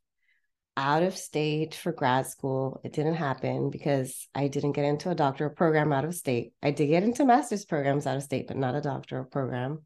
out 0.76 1.04
of 1.04 1.16
state 1.16 1.74
for 1.74 1.92
grad 1.92 2.26
school. 2.26 2.80
It 2.82 2.92
didn't 2.92 3.14
happen 3.14 3.70
because 3.70 4.26
I 4.34 4.48
didn't 4.48 4.72
get 4.72 4.84
into 4.84 5.10
a 5.10 5.14
doctoral 5.14 5.50
program 5.50 5.92
out 5.92 6.04
of 6.04 6.14
state. 6.14 6.52
I 6.62 6.72
did 6.72 6.88
get 6.88 7.04
into 7.04 7.24
master's 7.24 7.64
programs 7.64 8.06
out 8.06 8.16
of 8.16 8.24
state, 8.24 8.48
but 8.48 8.56
not 8.56 8.74
a 8.74 8.80
doctoral 8.80 9.24
program. 9.24 9.84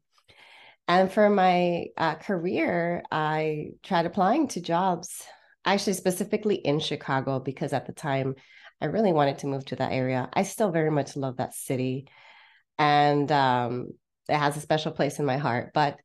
And 0.87 1.11
for 1.11 1.29
my 1.29 1.85
uh, 1.95 2.15
career, 2.15 3.03
I 3.11 3.73
tried 3.83 4.07
applying 4.07 4.47
to 4.49 4.61
jobs, 4.61 5.23
actually, 5.73 5.93
specifically 5.93 6.55
in 6.55 6.79
Chicago, 6.79 7.39
because 7.39 7.73
at 7.73 7.85
the 7.85 7.93
time 7.93 8.35
I 8.81 8.85
really 8.85 9.11
wanted 9.11 9.39
to 9.39 9.47
move 9.47 9.65
to 9.65 9.75
that 9.77 9.91
area. 9.91 10.29
I 10.33 10.43
still 10.43 10.71
very 10.71 10.91
much 10.91 11.15
love 11.15 11.37
that 11.37 11.53
city. 11.53 12.07
And 12.77 13.29
um, 13.31 13.89
it 14.29 14.37
has 14.37 14.55
a 14.55 14.61
special 14.61 14.91
place 14.91 15.19
in 15.19 15.25
my 15.25 15.37
heart. 15.37 15.71
But 15.73 15.97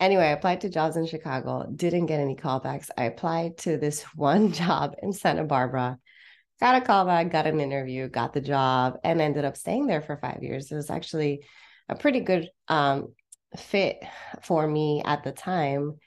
anyway, 0.00 0.24
I 0.24 0.32
applied 0.32 0.62
to 0.62 0.70
jobs 0.70 0.96
in 0.96 1.06
Chicago, 1.06 1.66
didn't 1.74 2.06
get 2.06 2.20
any 2.20 2.34
callbacks. 2.34 2.88
I 2.96 3.04
applied 3.04 3.58
to 3.58 3.76
this 3.76 4.02
one 4.14 4.52
job 4.52 4.94
in 5.02 5.12
Santa 5.12 5.44
Barbara, 5.44 5.98
got 6.60 6.82
a 6.82 6.84
callback, 6.84 7.30
got 7.30 7.46
an 7.46 7.60
interview, 7.60 8.08
got 8.08 8.32
the 8.32 8.40
job, 8.40 8.98
and 9.04 9.20
ended 9.20 9.44
up 9.44 9.56
staying 9.56 9.86
there 9.86 10.02
for 10.02 10.16
five 10.16 10.42
years. 10.42 10.72
It 10.72 10.76
was 10.76 10.90
actually 10.90 11.44
a 11.88 11.94
pretty 11.94 12.20
good 12.20 12.48
um, 12.68 13.12
fit 13.56 14.02
for 14.42 14.66
me 14.66 15.02
at 15.04 15.24
the 15.24 15.32
time 15.32 15.98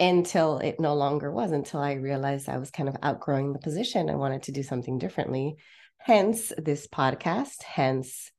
until 0.00 0.58
it 0.58 0.80
no 0.80 0.94
longer 0.94 1.30
was 1.30 1.52
until 1.52 1.78
i 1.78 1.92
realized 1.92 2.48
i 2.48 2.56
was 2.56 2.70
kind 2.70 2.88
of 2.88 2.96
outgrowing 3.02 3.52
the 3.52 3.58
position 3.58 4.08
and 4.08 4.18
wanted 4.18 4.42
to 4.44 4.52
do 4.52 4.62
something 4.62 4.98
differently. 4.98 5.56
Hence 5.98 6.52
this 6.56 6.88
podcast 6.88 7.62
hence 7.62 8.32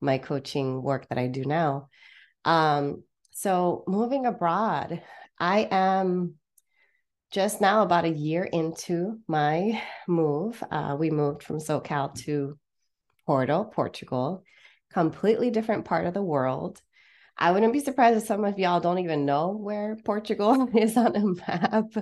my 0.00 0.18
coaching 0.18 0.82
work 0.82 1.08
that 1.08 1.18
i 1.18 1.26
do 1.26 1.44
now. 1.44 1.88
Um, 2.44 3.02
so 3.32 3.82
moving 3.88 4.26
abroad 4.26 5.02
i 5.40 5.66
am 5.70 6.34
just 7.32 7.60
now 7.60 7.82
about 7.82 8.04
a 8.04 8.08
year 8.08 8.44
into 8.44 9.18
my 9.26 9.82
move. 10.06 10.62
Uh, 10.70 10.96
we 10.98 11.10
moved 11.10 11.42
from 11.42 11.58
socal 11.58 12.14
to 12.24 12.58
porto 13.26 13.64
portugal 13.64 14.44
completely 14.92 15.50
different 15.50 15.84
part 15.84 16.06
of 16.06 16.14
the 16.14 16.22
world 16.22 16.80
I 17.38 17.52
wouldn't 17.52 17.72
be 17.72 17.80
surprised 17.80 18.18
if 18.18 18.26
some 18.26 18.44
of 18.44 18.58
y'all 18.58 18.80
don't 18.80 18.98
even 18.98 19.26
know 19.26 19.50
where 19.50 19.96
Portugal 20.04 20.68
is 20.76 20.96
on 20.96 21.16
a 21.16 21.24
map. 21.24 21.92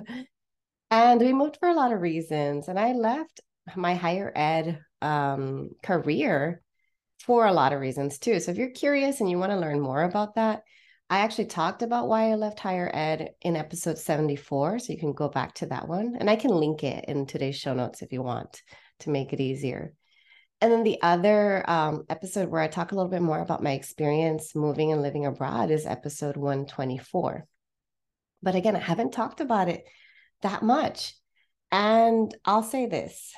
And 0.91 1.19
we 1.19 1.33
moved 1.33 1.57
for 1.59 1.67
a 1.67 1.73
lot 1.73 1.91
of 1.91 2.01
reasons. 2.01 2.67
And 2.67 2.79
I 2.79 2.93
left 2.93 3.41
my 3.75 3.95
higher 3.95 4.31
ed 4.35 4.79
um, 5.01 5.71
career 5.83 6.61
for 7.19 7.45
a 7.45 7.53
lot 7.53 7.73
of 7.73 7.81
reasons 7.81 8.17
too. 8.17 8.39
So 8.39 8.51
if 8.51 8.57
you're 8.57 8.69
curious 8.69 9.19
and 9.19 9.29
you 9.29 9.37
want 9.37 9.51
to 9.51 9.59
learn 9.59 9.79
more 9.79 10.03
about 10.03 10.35
that, 10.35 10.63
I 11.09 11.19
actually 11.19 11.45
talked 11.45 11.81
about 11.81 12.07
why 12.07 12.31
I 12.31 12.35
left 12.35 12.59
higher 12.59 12.89
ed 12.93 13.31
in 13.41 13.55
episode 13.55 13.97
74. 13.97 14.79
So 14.79 14.93
you 14.93 14.99
can 14.99 15.13
go 15.13 15.29
back 15.29 15.53
to 15.55 15.67
that 15.67 15.87
one. 15.87 16.15
And 16.17 16.29
I 16.29 16.35
can 16.35 16.51
link 16.51 16.83
it 16.83 17.05
in 17.07 17.25
today's 17.25 17.57
show 17.57 17.73
notes 17.73 18.01
if 18.01 18.11
you 18.11 18.23
want 18.23 18.61
to 19.01 19.09
make 19.09 19.33
it 19.33 19.39
easier. 19.39 19.93
And 20.61 20.71
then 20.71 20.83
the 20.83 21.01
other 21.01 21.69
um, 21.69 22.05
episode 22.09 22.49
where 22.49 22.61
I 22.61 22.67
talk 22.67 22.91
a 22.91 22.95
little 22.95 23.11
bit 23.11 23.21
more 23.21 23.39
about 23.39 23.61
my 23.61 23.71
experience 23.71 24.55
moving 24.55 24.91
and 24.91 25.01
living 25.01 25.25
abroad 25.25 25.69
is 25.69 25.85
episode 25.85 26.37
124. 26.37 27.45
But 28.41 28.55
again, 28.55 28.75
I 28.75 28.79
haven't 28.79 29.11
talked 29.11 29.41
about 29.41 29.67
it 29.69 29.85
that 30.41 30.63
much. 30.63 31.13
And 31.71 32.33
I'll 32.45 32.63
say 32.63 32.85
this 32.85 33.33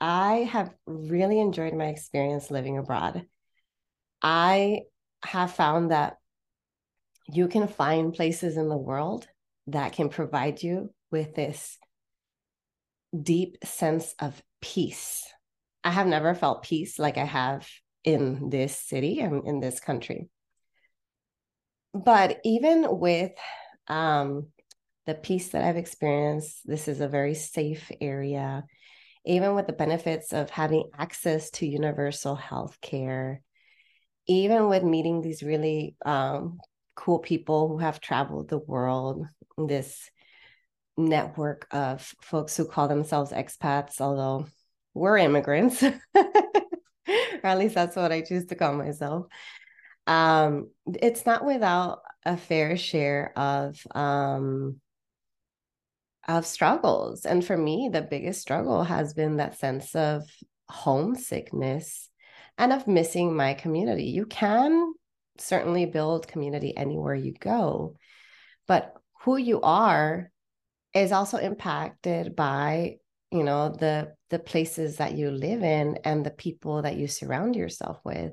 I 0.00 0.48
have 0.50 0.74
really 0.86 1.40
enjoyed 1.40 1.74
my 1.74 1.86
experience 1.86 2.50
living 2.50 2.78
abroad. 2.78 3.26
I 4.20 4.82
have 5.24 5.52
found 5.52 5.90
that 5.90 6.16
you 7.28 7.48
can 7.48 7.68
find 7.68 8.12
places 8.12 8.56
in 8.56 8.68
the 8.68 8.76
world 8.76 9.26
that 9.68 9.92
can 9.92 10.08
provide 10.08 10.62
you 10.62 10.92
with 11.10 11.34
this 11.34 11.78
deep 13.22 13.58
sense 13.64 14.14
of 14.18 14.42
peace 14.60 15.24
I 15.88 15.90
have 15.90 16.06
never 16.06 16.34
felt 16.34 16.64
peace 16.64 16.98
like 16.98 17.16
I 17.16 17.24
have 17.24 17.66
in 18.04 18.50
this 18.50 18.76
city 18.76 19.20
and 19.20 19.46
in 19.46 19.58
this 19.58 19.80
country. 19.80 20.28
But 21.94 22.40
even 22.44 22.84
with 22.98 23.32
um, 23.86 24.48
the 25.06 25.14
peace 25.14 25.48
that 25.48 25.64
I've 25.64 25.78
experienced, 25.78 26.58
this 26.66 26.88
is 26.88 27.00
a 27.00 27.08
very 27.08 27.32
safe 27.32 27.90
area. 28.02 28.64
Even 29.24 29.54
with 29.54 29.66
the 29.66 29.72
benefits 29.72 30.34
of 30.34 30.50
having 30.50 30.90
access 30.98 31.48
to 31.52 31.66
universal 31.66 32.34
health 32.34 32.76
care, 32.82 33.40
even 34.26 34.68
with 34.68 34.82
meeting 34.82 35.22
these 35.22 35.42
really 35.42 35.96
um, 36.04 36.58
cool 36.96 37.18
people 37.18 37.66
who 37.66 37.78
have 37.78 37.98
traveled 37.98 38.50
the 38.50 38.58
world, 38.58 39.26
this 39.56 40.10
network 40.98 41.66
of 41.70 42.14
folks 42.20 42.58
who 42.58 42.66
call 42.66 42.88
themselves 42.88 43.32
expats, 43.32 44.02
although 44.02 44.44
we're 44.98 45.18
immigrants, 45.18 45.82
or 45.82 45.92
at 47.44 47.58
least 47.58 47.74
that's 47.74 47.96
what 47.96 48.12
I 48.12 48.20
choose 48.22 48.46
to 48.46 48.54
call 48.54 48.74
myself. 48.74 49.26
Um, 50.06 50.70
it's 50.86 51.26
not 51.26 51.44
without 51.44 52.00
a 52.24 52.36
fair 52.36 52.76
share 52.76 53.32
of 53.36 53.78
um, 53.94 54.80
of 56.26 56.46
struggles, 56.46 57.24
and 57.24 57.44
for 57.44 57.56
me, 57.56 57.90
the 57.92 58.02
biggest 58.02 58.40
struggle 58.40 58.84
has 58.84 59.14
been 59.14 59.36
that 59.36 59.58
sense 59.58 59.94
of 59.94 60.24
homesickness 60.68 62.08
and 62.58 62.72
of 62.72 62.86
missing 62.86 63.34
my 63.34 63.54
community. 63.54 64.04
You 64.04 64.26
can 64.26 64.92
certainly 65.38 65.86
build 65.86 66.28
community 66.28 66.76
anywhere 66.76 67.14
you 67.14 67.32
go, 67.32 67.96
but 68.66 68.94
who 69.22 69.36
you 69.36 69.60
are 69.60 70.30
is 70.94 71.12
also 71.12 71.36
impacted 71.38 72.34
by 72.34 72.96
you 73.30 73.44
know 73.44 73.68
the 73.68 74.14
the 74.30 74.38
places 74.38 74.96
that 74.96 75.16
you 75.16 75.30
live 75.30 75.62
in 75.62 75.98
and 76.04 76.24
the 76.24 76.30
people 76.30 76.82
that 76.82 76.96
you 76.96 77.06
surround 77.06 77.56
yourself 77.56 77.98
with 78.04 78.32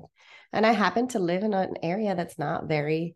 and 0.52 0.66
i 0.66 0.72
happen 0.72 1.08
to 1.08 1.18
live 1.18 1.42
in 1.42 1.54
an 1.54 1.74
area 1.82 2.14
that's 2.14 2.38
not 2.38 2.68
very 2.68 3.14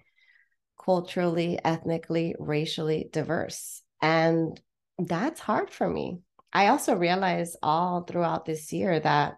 culturally 0.82 1.58
ethnically 1.64 2.34
racially 2.38 3.08
diverse 3.12 3.82
and 4.00 4.60
that's 4.98 5.40
hard 5.40 5.70
for 5.70 5.88
me 5.88 6.20
i 6.52 6.68
also 6.68 6.94
realized 6.94 7.56
all 7.62 8.02
throughout 8.02 8.44
this 8.44 8.72
year 8.72 8.98
that 9.00 9.34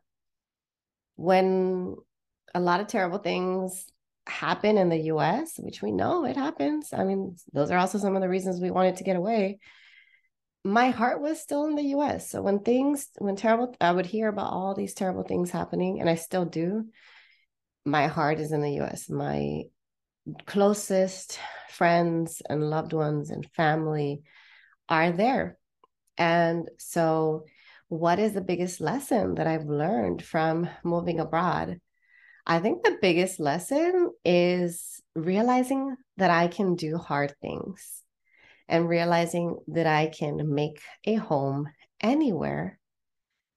when 1.16 1.96
a 2.54 2.60
lot 2.60 2.80
of 2.80 2.86
terrible 2.86 3.18
things 3.18 3.86
happen 4.26 4.78
in 4.78 4.88
the 4.88 5.04
US, 5.12 5.54
which 5.58 5.82
we 5.82 5.90
know 5.90 6.24
it 6.24 6.36
happens. 6.36 6.92
I 6.92 7.04
mean, 7.04 7.36
those 7.52 7.70
are 7.70 7.78
also 7.78 7.98
some 7.98 8.16
of 8.16 8.22
the 8.22 8.28
reasons 8.28 8.60
we 8.60 8.70
wanted 8.70 8.96
to 8.96 9.04
get 9.04 9.16
away 9.16 9.58
my 10.64 10.90
heart 10.90 11.20
was 11.20 11.40
still 11.40 11.64
in 11.66 11.74
the 11.74 11.94
US. 11.96 12.30
So 12.30 12.40
when 12.42 12.60
things, 12.60 13.08
when 13.18 13.36
terrible, 13.36 13.74
I 13.80 13.90
would 13.90 14.06
hear 14.06 14.28
about 14.28 14.52
all 14.52 14.74
these 14.74 14.94
terrible 14.94 15.24
things 15.24 15.50
happening, 15.50 16.00
and 16.00 16.08
I 16.08 16.14
still 16.14 16.44
do. 16.44 16.86
My 17.84 18.06
heart 18.06 18.38
is 18.38 18.52
in 18.52 18.62
the 18.62 18.80
US. 18.80 19.10
My 19.10 19.62
closest 20.46 21.38
friends 21.70 22.42
and 22.48 22.70
loved 22.70 22.92
ones 22.92 23.30
and 23.30 23.44
family 23.56 24.22
are 24.88 25.10
there. 25.10 25.58
And 26.16 26.68
so, 26.78 27.46
what 27.88 28.18
is 28.18 28.32
the 28.32 28.40
biggest 28.40 28.80
lesson 28.80 29.34
that 29.34 29.46
I've 29.46 29.66
learned 29.66 30.22
from 30.22 30.68
moving 30.84 31.18
abroad? 31.18 31.80
I 32.46 32.60
think 32.60 32.82
the 32.82 32.98
biggest 33.00 33.40
lesson 33.40 34.12
is 34.24 35.00
realizing 35.14 35.96
that 36.16 36.30
I 36.30 36.48
can 36.48 36.74
do 36.76 36.96
hard 36.98 37.34
things 37.40 38.01
and 38.72 38.88
realizing 38.88 39.58
that 39.68 39.86
I 39.86 40.06
can 40.06 40.54
make 40.54 40.80
a 41.04 41.14
home 41.14 41.68
anywhere. 42.00 42.78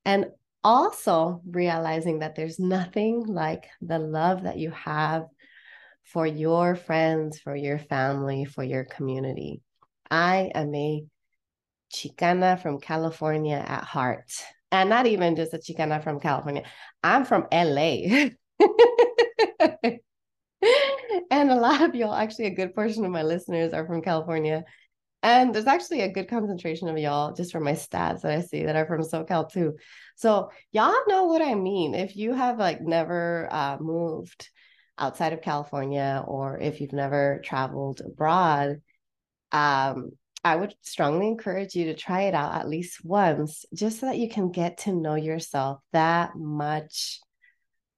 And 0.04 0.26
also 0.62 1.42
realizing 1.50 2.20
that 2.20 2.36
there's 2.36 2.60
nothing 2.60 3.24
like 3.26 3.66
the 3.82 3.98
love 3.98 4.44
that 4.44 4.58
you 4.58 4.72
have 4.72 5.24
for 6.04 6.28
your 6.28 6.76
friends, 6.76 7.40
for 7.40 7.56
your 7.56 7.80
family, 7.80 8.44
for 8.44 8.62
your 8.62 8.84
community. 8.84 9.62
I 10.12 10.52
am 10.54 10.76
a 10.76 11.06
Chicana 11.94 12.62
from 12.62 12.82
California 12.82 13.64
at 13.66 13.86
heart. 13.86 14.30
And 14.70 14.90
not 14.90 15.08
even 15.08 15.38
just 15.38 15.54
a 15.54 15.60
Chicana 15.60 16.04
from 16.04 16.20
California. 16.20 16.64
I'm 17.02 17.24
from 17.24 17.48
LA. 17.54 18.28
and 21.32 21.52
a 21.52 21.56
lot 21.56 21.82
of 21.82 21.96
y'all, 21.96 22.14
actually, 22.14 22.48
a 22.48 22.56
good 22.56 22.76
portion 22.76 23.06
of 23.06 23.12
my 23.12 23.24
listeners 23.24 23.72
are 23.72 23.88
from 23.88 24.02
California. 24.02 24.66
And 25.26 25.56
there's 25.56 25.66
actually 25.66 26.02
a 26.02 26.12
good 26.12 26.30
concentration 26.30 26.88
of 26.88 27.00
y'all, 27.00 27.34
just 27.34 27.52
from 27.52 27.64
my 27.64 27.72
stats 27.72 28.22
that 28.22 28.32
I 28.32 28.42
see, 28.42 28.64
that 28.64 28.76
are 28.76 28.86
from 28.86 29.02
SoCal 29.02 29.52
too. 29.52 29.74
So 30.16 30.52
y'all 30.72 30.94
know 31.08 31.24
what 31.26 31.42
I 31.42 31.56
mean. 31.56 31.96
If 31.96 32.16
you 32.16 32.34
have 32.34 32.60
like 32.60 32.80
never 32.80 33.48
uh, 33.50 33.78
moved 33.80 34.48
outside 35.00 35.34
of 35.34 35.42
California, 35.42 36.24
or 36.28 36.60
if 36.60 36.80
you've 36.80 36.94
never 36.94 37.42
traveled 37.44 38.02
abroad, 38.06 38.82
um, 39.52 40.12
I 40.44 40.58
would 40.58 40.76
strongly 40.84 41.28
encourage 41.28 41.74
you 41.74 41.86
to 41.86 41.96
try 41.96 42.26
it 42.26 42.36
out 42.36 42.54
at 42.54 42.70
least 42.70 43.04
once, 43.04 43.66
just 43.74 44.02
so 44.02 44.06
that 44.06 44.20
you 44.20 44.30
can 44.30 44.52
get 44.52 44.78
to 44.82 44.94
know 44.94 45.16
yourself 45.16 45.80
that 45.92 46.36
much 46.36 47.20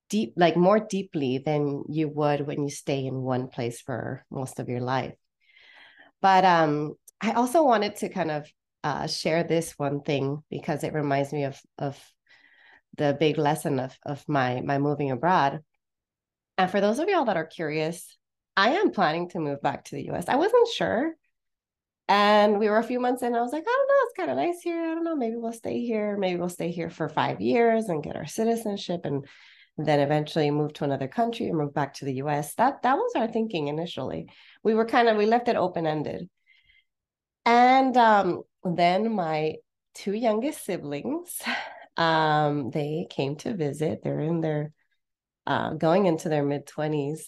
deep, 0.10 0.31
like 0.38 0.55
more 0.55 0.79
deeply 0.79 1.39
than 1.39 1.84
you 1.89 2.07
would 2.07 2.48
when 2.48 2.63
you 2.63 2.69
stay 2.69 3.05
in 3.05 3.15
one 3.15 3.50
place 3.50 3.81
for 3.81 4.24
most 4.31 4.62
of 4.62 4.69
your 4.69 4.79
life. 4.79 5.15
But 6.22 6.46
um, 6.46 6.96
I 7.21 7.31
also 7.31 7.63
wanted 7.63 7.97
to 7.97 8.09
kind 8.09 8.31
of 8.31 8.51
uh, 8.83 9.07
share 9.07 9.43
this 9.43 9.74
one 9.77 10.01
thing 10.01 10.43
because 10.50 10.83
it 10.83 10.93
reminds 10.93 11.33
me 11.33 11.45
of 11.45 11.59
of 11.77 12.00
the 12.95 13.15
big 13.19 13.38
lesson 13.38 13.79
of 13.79 13.97
of 14.03 14.24
my 14.27 14.62
my 14.62 14.77
moving 14.77 15.12
abroad. 15.12 15.62
And 16.57 16.71
for 16.71 16.81
those 16.81 17.00
of 17.00 17.09
y'all 17.09 17.25
that 17.25 17.38
are 17.38 17.45
curious, 17.45 18.17
I 18.55 18.71
am 18.71 18.91
planning 18.91 19.29
to 19.29 19.39
move 19.39 19.62
back 19.62 19.86
to 19.86 19.95
the 19.95 20.09
US. 20.12 20.27
I 20.27 20.36
wasn't 20.36 20.67
sure 20.69 21.15
and 22.07 22.57
we 22.59 22.69
were 22.69 22.77
a 22.77 22.83
few 22.83 23.00
months 23.00 23.21
in. 23.21 23.36
I 23.36 23.41
was 23.41 23.51
like, 23.51 23.63
I 23.67 23.71
don't 23.71 23.88
know, 23.88 24.03
it's 24.03 24.17
kind 24.17 24.31
of 24.31 24.38
nice 24.38 24.62
here. 24.62 24.81
I 24.81 24.95
don't 24.95 25.03
know, 25.03 25.15
maybe 25.15 25.36
we'll 25.36 25.51
stay 25.51 25.81
here. 25.86 26.17
Maybe 26.17 26.39
we'll 26.39 26.50
stay 26.50 26.71
here 26.71 26.89
for 26.89 27.09
five 27.09 27.41
years 27.41 27.89
and 27.89 28.03
get 28.03 28.15
our 28.15 28.25
citizenship 28.25 29.01
and 29.03 29.25
then 29.77 30.00
eventually 30.00 30.50
move 30.50 30.74
to 30.74 30.86
another 30.86 31.07
country 31.07 31.47
and 31.47 31.57
move 31.57 31.74
back 31.74 31.95
to 31.95 32.05
the 32.05 32.15
US. 32.15 32.55
That 32.55 32.81
that 32.83 32.95
was 32.95 33.12
our 33.15 33.27
thinking 33.27 33.67
initially. 33.67 34.29
We 34.63 34.73
were 34.73 34.86
kind 34.86 35.10
of 35.10 35.17
we 35.17 35.25
left 35.25 35.49
it 35.49 35.58
open-ended. 35.58 36.30
And 37.47 37.95
um, 37.95 38.43
then 38.65 39.13
my 39.13 39.55
two 39.95 40.12
youngest 40.12 40.65
siblings, 40.65 41.41
um, 41.95 42.71
they 42.71 43.07
came 43.10 43.38
to 43.38 43.55
visit. 43.55 44.01
They're 44.03 44.19
in 44.19 44.41
their 44.41 44.73
uh, 45.47 45.75
going 45.75 46.07
into 46.07 46.27
their 46.27 46.43
mid 46.43 46.67
20s. 46.67 47.21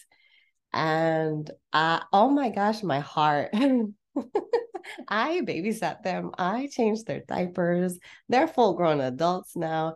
And 0.73 1.49
oh 1.73 2.29
my 2.29 2.49
gosh, 2.49 2.83
my 2.83 2.99
heart. 2.99 3.51
I 5.07 5.39
babysat 5.41 6.03
them. 6.03 6.31
I 6.37 6.67
changed 6.69 7.07
their 7.07 7.21
diapers. 7.21 7.97
They're 8.27 8.47
full 8.49 8.73
grown 8.73 8.99
adults 8.99 9.55
now. 9.55 9.95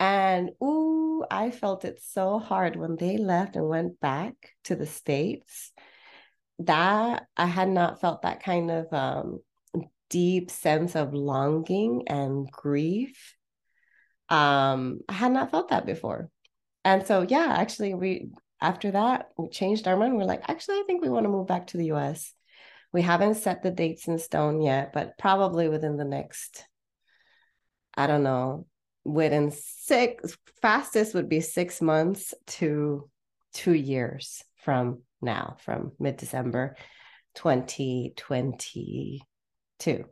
And 0.00 0.50
ooh, 0.60 1.24
I 1.30 1.52
felt 1.52 1.84
it 1.84 2.02
so 2.02 2.40
hard 2.40 2.74
when 2.74 2.96
they 2.96 3.18
left 3.18 3.54
and 3.54 3.68
went 3.68 4.00
back 4.00 4.34
to 4.64 4.74
the 4.74 4.86
States. 4.86 5.70
That 6.60 7.26
I 7.36 7.46
had 7.46 7.68
not 7.68 8.00
felt 8.00 8.22
that 8.22 8.42
kind 8.42 8.70
of 8.70 8.92
um, 8.92 9.40
deep 10.08 10.50
sense 10.50 10.94
of 10.94 11.12
longing 11.12 12.04
and 12.06 12.50
grief. 12.50 13.34
Um, 14.28 15.00
I 15.08 15.14
had 15.14 15.32
not 15.32 15.50
felt 15.50 15.70
that 15.70 15.86
before. 15.86 16.30
And 16.84 17.06
so, 17.06 17.26
yeah, 17.28 17.54
actually, 17.58 17.94
we 17.94 18.30
after 18.60 18.92
that, 18.92 19.30
we 19.36 19.48
changed 19.48 19.86
our 19.86 19.96
mind. 19.96 20.16
We're 20.16 20.24
like, 20.24 20.48
actually, 20.48 20.76
I 20.76 20.84
think 20.86 21.02
we 21.02 21.08
want 21.08 21.24
to 21.24 21.30
move 21.30 21.46
back 21.46 21.68
to 21.68 21.76
the 21.76 21.92
US. 21.92 22.32
We 22.92 23.02
haven't 23.02 23.34
set 23.34 23.62
the 23.62 23.70
dates 23.70 24.06
in 24.06 24.18
stone 24.18 24.62
yet, 24.62 24.92
but 24.92 25.18
probably 25.18 25.68
within 25.68 25.96
the 25.96 26.04
next, 26.04 26.64
I 27.96 28.06
don't 28.06 28.22
know, 28.22 28.66
within 29.04 29.50
six, 29.50 30.36
fastest 30.62 31.14
would 31.14 31.28
be 31.28 31.40
six 31.40 31.82
months 31.82 32.32
to 32.46 33.10
two 33.52 33.74
years 33.74 34.42
from 34.62 35.02
now, 35.24 35.56
from 35.60 35.92
mid 35.98 36.16
December 36.16 36.76
2022. 37.34 40.04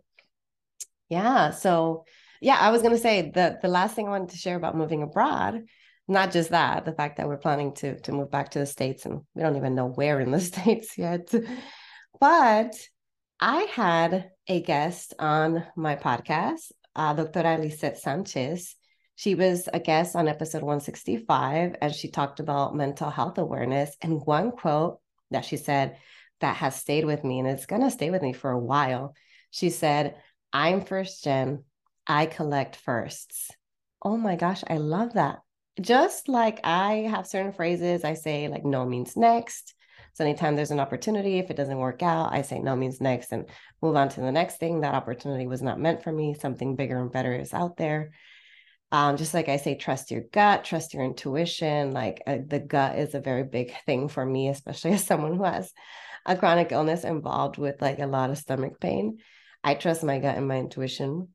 Yeah. 1.09 1.51
So, 1.51 2.05
yeah, 2.41 2.57
I 2.59 2.71
was 2.71 2.83
going 2.83 2.95
to 2.95 3.01
say 3.01 3.31
the, 3.31 3.59
the 3.63 3.69
last 3.69 3.95
thing 3.95 4.07
I 4.07 4.11
wanted 4.11 4.31
to 4.31 4.39
share 4.39 4.57
about 4.57 4.77
moving 4.77 5.03
abroad 5.03 5.65
not 6.09 6.33
just 6.33 6.51
that 6.51 6.85
the 6.85 6.93
fact 6.93 7.17
that 7.17 7.29
we're 7.29 7.37
planning 7.37 7.73
to 7.73 7.97
to 8.01 8.11
move 8.11 8.29
back 8.29 8.51
to 8.51 8.59
the 8.59 8.67
states 8.67 9.07
and 9.07 9.21
we 9.35 9.43
don't 9.43 9.57
even 9.57 9.77
know 9.77 9.87
where 9.87 10.19
in 10.19 10.33
the 10.33 10.41
states 10.41 10.99
yet 10.99 11.33
but 12.23 12.77
I 13.45 13.63
had 13.63 14.31
a 14.47 14.61
guest 14.61 15.15
on 15.19 15.67
my 15.75 15.97
podcast, 15.97 16.71
uh, 16.95 17.13
Doctora 17.17 17.59
Lisette 17.59 17.99
Sanchez. 17.99 18.77
She 19.17 19.35
was 19.35 19.69
a 19.73 19.81
guest 19.81 20.15
on 20.15 20.29
episode 20.29 20.63
165, 20.63 21.75
and 21.83 21.93
she 21.93 22.09
talked 22.09 22.39
about 22.39 22.77
mental 22.77 23.11
health 23.11 23.39
awareness. 23.39 23.97
And 24.01 24.25
one 24.25 24.53
quote 24.53 25.01
that 25.33 25.45
she 25.45 25.57
said 25.57 25.97
that 26.41 26.57
has 26.57 26.77
stayed 26.77 27.05
with 27.05 27.25
me, 27.25 27.39
and 27.39 27.49
it's 27.49 27.67
going 27.67 27.83
to 27.83 27.91
stay 27.91 28.11
with 28.11 28.23
me 28.23 28.33
for 28.33 28.51
a 28.51 28.59
while. 28.59 29.15
She 29.51 29.71
said, 29.71 30.17
I'm 30.53 30.81
first 30.81 31.25
gen, 31.25 31.65
I 32.07 32.27
collect 32.27 32.77
firsts. 32.77 33.51
Oh 34.03 34.17
my 34.17 34.37
gosh, 34.37 34.63
I 34.69 34.79
love 34.79 35.15
that. 35.15 35.39
Just 35.81 36.29
like 36.29 36.61
I 36.65 37.09
have 37.11 37.27
certain 37.27 37.53
phrases, 37.53 38.05
I 38.05 38.15
say, 38.15 38.49
like, 38.49 38.65
no 38.65 38.85
means 38.85 39.17
next. 39.17 39.75
So 40.15 40.25
anytime 40.25 40.57
there's 40.57 40.71
an 40.71 40.81
opportunity, 40.81 41.39
if 41.39 41.51
it 41.51 41.57
doesn't 41.57 41.79
work 41.79 42.03
out, 42.03 42.33
I 42.33 42.43
say 42.43 42.59
no 42.59 42.77
means 42.77 43.01
next 43.01 43.33
and 43.33 43.49
move 43.81 43.97
on 43.97 44.11
to 44.11 44.21
the 44.21 44.33
next 44.33 44.59
thing. 44.59 44.81
That 44.81 44.95
opportunity 44.95 45.47
was 45.47 45.63
not 45.63 45.81
meant 45.81 46.03
for 46.03 46.13
me. 46.13 46.35
Something 46.35 46.77
bigger 46.77 47.01
and 47.01 47.11
better 47.11 47.35
is 47.35 47.55
out 47.55 47.77
there. 47.79 48.11
Um, 48.93 49.17
just 49.17 49.33
like 49.33 49.49
I 49.49 49.57
say, 49.57 49.75
trust 49.75 50.11
your 50.11 50.21
gut, 50.33 50.65
trust 50.65 50.93
your 50.93 51.03
intuition. 51.03 51.93
Like 51.93 52.23
uh, 52.27 52.39
the 52.47 52.61
gut 52.61 52.99
is 52.99 53.15
a 53.15 53.21
very 53.21 53.43
big 53.43 53.73
thing 53.87 54.09
for 54.09 54.25
me, 54.25 54.49
especially 54.49 54.93
as 54.93 55.05
someone 55.05 55.37
who 55.37 55.45
has 55.45 55.73
a 56.27 56.37
chronic 56.37 56.71
illness 56.71 57.03
involved 57.03 57.57
with 57.57 57.81
like 57.81 57.99
a 57.99 58.07
lot 58.07 58.31
of 58.31 58.39
stomach 58.39 58.79
pain. 58.79 59.19
I 59.65 59.75
trust 59.75 60.05
my 60.05 60.19
gut 60.19 60.37
and 60.37 60.47
my 60.47 60.59
intuition. 60.59 61.29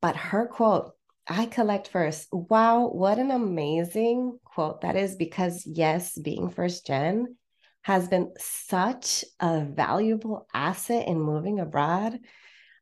But 0.00 0.16
her 0.16 0.46
quote, 0.46 0.92
I 1.26 1.46
collect 1.46 1.88
first. 1.88 2.28
Wow, 2.32 2.88
what 2.88 3.18
an 3.18 3.30
amazing 3.30 4.38
quote 4.44 4.82
that 4.82 4.96
is 4.96 5.16
because, 5.16 5.66
yes, 5.66 6.16
being 6.16 6.48
first 6.48 6.86
gen, 6.86 7.36
has 7.82 8.08
been 8.08 8.32
such 8.38 9.24
a 9.40 9.64
valuable 9.64 10.46
asset 10.54 11.08
in 11.08 11.20
moving 11.20 11.60
abroad. 11.60 12.18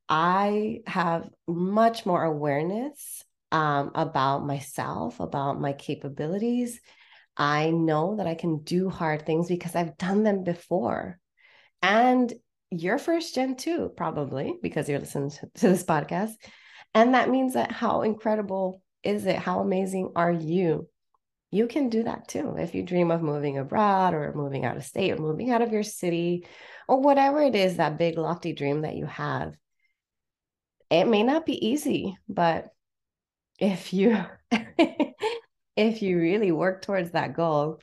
I 0.08 0.80
have 0.86 1.28
much 1.46 2.04
more 2.06 2.24
awareness 2.24 3.24
um, 3.52 3.92
about 3.94 4.46
myself, 4.46 5.20
about 5.20 5.60
my 5.60 5.72
capabilities. 5.72 6.80
I 7.36 7.70
know 7.70 8.16
that 8.16 8.26
I 8.26 8.34
can 8.34 8.62
do 8.62 8.88
hard 8.88 9.24
things 9.24 9.48
because 9.48 9.74
I've 9.74 9.96
done 9.96 10.22
them 10.22 10.44
before. 10.44 11.18
And 11.82 12.32
you're 12.70 12.98
first 12.98 13.34
gen 13.34 13.56
too, 13.56 13.90
probably 13.96 14.54
because 14.62 14.88
you're 14.88 14.98
listening 14.98 15.30
to 15.30 15.68
this 15.68 15.84
podcast. 15.84 16.32
And 16.94 17.14
that 17.14 17.30
means 17.30 17.54
that 17.54 17.70
how 17.72 18.02
incredible 18.02 18.82
is 19.02 19.26
it? 19.26 19.36
How 19.36 19.60
amazing 19.60 20.12
are 20.16 20.32
you? 20.32 20.88
you 21.50 21.66
can 21.66 21.88
do 21.88 22.02
that 22.02 22.28
too. 22.28 22.56
If 22.58 22.74
you 22.74 22.82
dream 22.82 23.10
of 23.10 23.22
moving 23.22 23.58
abroad 23.58 24.14
or 24.14 24.32
moving 24.34 24.64
out 24.64 24.76
of 24.76 24.84
state 24.84 25.12
or 25.12 25.16
moving 25.16 25.50
out 25.50 25.62
of 25.62 25.72
your 25.72 25.82
city 25.82 26.46
or 26.86 27.00
whatever 27.00 27.42
it 27.42 27.54
is, 27.54 27.76
that 27.76 27.98
big 27.98 28.18
lofty 28.18 28.52
dream 28.52 28.82
that 28.82 28.96
you 28.96 29.06
have, 29.06 29.54
it 30.90 31.06
may 31.06 31.22
not 31.22 31.46
be 31.46 31.66
easy, 31.68 32.16
but 32.28 32.68
if 33.58 33.92
you 33.92 34.16
if 35.76 36.02
you 36.02 36.18
really 36.18 36.52
work 36.52 36.82
towards 36.82 37.12
that 37.12 37.34
goal, 37.34 37.80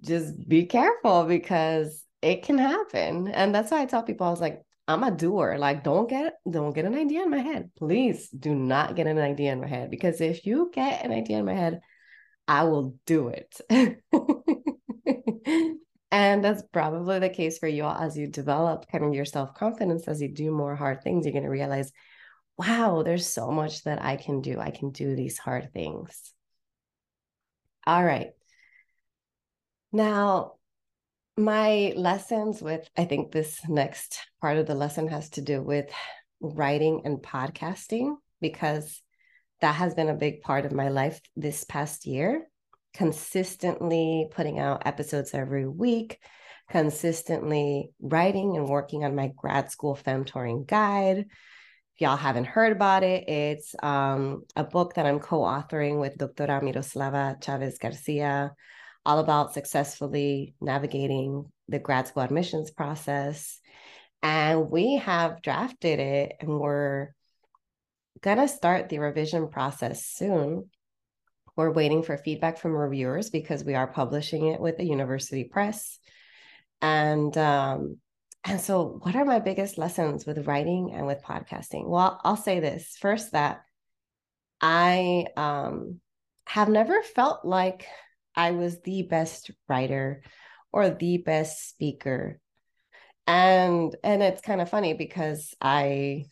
just 0.00 0.48
be 0.48 0.66
careful 0.66 1.24
because 1.24 2.04
it 2.20 2.42
can 2.42 2.58
happen. 2.58 3.28
And 3.28 3.54
that's 3.54 3.70
why 3.70 3.82
I 3.82 3.86
tell 3.86 4.02
people 4.02 4.26
I 4.26 4.30
was 4.30 4.40
like, 4.40 4.62
I'm 4.88 5.02
a 5.04 5.10
doer. 5.10 5.56
Like, 5.58 5.84
don't 5.84 6.08
get 6.08 6.34
don't 6.50 6.74
get 6.74 6.84
an 6.84 6.94
idea 6.94 7.22
in 7.22 7.30
my 7.30 7.38
head. 7.38 7.70
Please 7.78 8.28
do 8.28 8.54
not 8.54 8.96
get 8.96 9.06
an 9.06 9.18
idea 9.18 9.52
in 9.52 9.60
my 9.60 9.68
head 9.68 9.90
because 9.90 10.20
if 10.20 10.44
you 10.46 10.70
get 10.72 11.04
an 11.04 11.12
idea 11.12 11.38
in 11.38 11.44
my 11.44 11.54
head, 11.54 11.80
I 12.48 12.64
will 12.64 12.96
do 13.06 13.28
it. 13.28 13.60
and 16.10 16.44
that's 16.44 16.62
probably 16.72 17.18
the 17.20 17.30
case 17.30 17.58
for 17.58 17.68
you 17.68 17.84
all 17.84 17.96
as 17.96 18.16
you 18.16 18.26
develop 18.26 18.90
kind 18.90 19.04
of 19.04 19.14
your 19.14 19.24
self 19.24 19.54
confidence, 19.54 20.08
as 20.08 20.20
you 20.20 20.28
do 20.28 20.50
more 20.50 20.74
hard 20.74 21.02
things, 21.02 21.24
you're 21.24 21.32
going 21.32 21.44
to 21.44 21.50
realize, 21.50 21.92
wow, 22.58 23.02
there's 23.02 23.26
so 23.26 23.50
much 23.50 23.84
that 23.84 24.02
I 24.02 24.16
can 24.16 24.40
do. 24.40 24.58
I 24.60 24.70
can 24.70 24.90
do 24.90 25.16
these 25.16 25.38
hard 25.38 25.72
things. 25.72 26.32
All 27.86 28.04
right. 28.04 28.30
Now, 29.92 30.54
my 31.36 31.92
lessons 31.96 32.62
with, 32.62 32.88
I 32.96 33.04
think 33.04 33.32
this 33.32 33.60
next 33.68 34.20
part 34.40 34.58
of 34.58 34.66
the 34.66 34.74
lesson 34.74 35.08
has 35.08 35.30
to 35.30 35.40
do 35.40 35.62
with 35.62 35.90
writing 36.40 37.02
and 37.04 37.18
podcasting 37.18 38.16
because 38.40 39.00
that 39.60 39.76
has 39.76 39.94
been 39.94 40.08
a 40.08 40.14
big 40.14 40.42
part 40.42 40.66
of 40.66 40.72
my 40.72 40.88
life 40.88 41.20
this 41.36 41.64
past 41.64 42.06
year. 42.06 42.48
Consistently 42.94 44.28
putting 44.30 44.58
out 44.58 44.86
episodes 44.86 45.32
every 45.32 45.66
week, 45.66 46.18
consistently 46.68 47.90
writing 48.00 48.56
and 48.56 48.68
working 48.68 49.04
on 49.04 49.16
my 49.16 49.32
grad 49.34 49.70
school 49.70 49.96
femtoring 49.96 50.66
guide. 50.66 51.26
If 51.94 52.00
y'all 52.00 52.16
haven't 52.16 52.46
heard 52.46 52.72
about 52.72 53.02
it, 53.02 53.28
it's 53.28 53.74
um, 53.82 54.44
a 54.56 54.64
book 54.64 54.94
that 54.94 55.04
I'm 55.04 55.18
co 55.18 55.40
authoring 55.40 56.00
with 56.00 56.16
Doctora 56.16 56.62
Miroslava 56.62 57.42
Chavez 57.44 57.76
Garcia, 57.78 58.52
all 59.04 59.18
about 59.18 59.52
successfully 59.52 60.54
navigating 60.60 61.52
the 61.68 61.78
grad 61.78 62.08
school 62.08 62.22
admissions 62.22 62.70
process. 62.70 63.60
And 64.22 64.70
we 64.70 64.96
have 64.96 65.42
drafted 65.42 65.98
it 65.98 66.36
and 66.40 66.58
we're 66.58 67.08
gonna 68.22 68.48
start 68.48 68.88
the 68.88 68.98
revision 68.98 69.48
process 69.48 70.06
soon. 70.06 70.70
We're 71.56 71.72
waiting 71.72 72.02
for 72.02 72.16
feedback 72.16 72.56
from 72.56 72.72
reviewers 72.72 73.28
because 73.28 73.64
we 73.64 73.74
are 73.74 73.86
publishing 73.86 74.46
it 74.46 74.60
with 74.60 74.78
the 74.78 74.84
university 74.84 75.44
press. 75.44 75.98
And 76.80 77.36
um, 77.36 77.98
and 78.44 78.60
so 78.60 78.98
what 79.02 79.14
are 79.14 79.24
my 79.24 79.38
biggest 79.38 79.78
lessons 79.78 80.26
with 80.26 80.46
writing 80.46 80.92
and 80.92 81.06
with 81.06 81.22
podcasting? 81.22 81.88
Well, 81.88 82.20
I'll 82.24 82.36
say 82.36 82.60
this 82.60 82.96
first 83.00 83.32
that 83.32 83.62
I 84.60 85.26
um, 85.36 86.00
have 86.46 86.68
never 86.68 87.02
felt 87.02 87.44
like 87.44 87.86
I 88.34 88.52
was 88.52 88.80
the 88.80 89.02
best 89.02 89.50
writer 89.68 90.22
or 90.72 90.90
the 90.90 91.18
best 91.18 91.68
speaker. 91.68 92.40
And 93.26 93.94
and 94.02 94.22
it's 94.22 94.42
kind 94.42 94.60
of 94.60 94.68
funny 94.68 94.94
because 94.94 95.54
I 95.60 96.24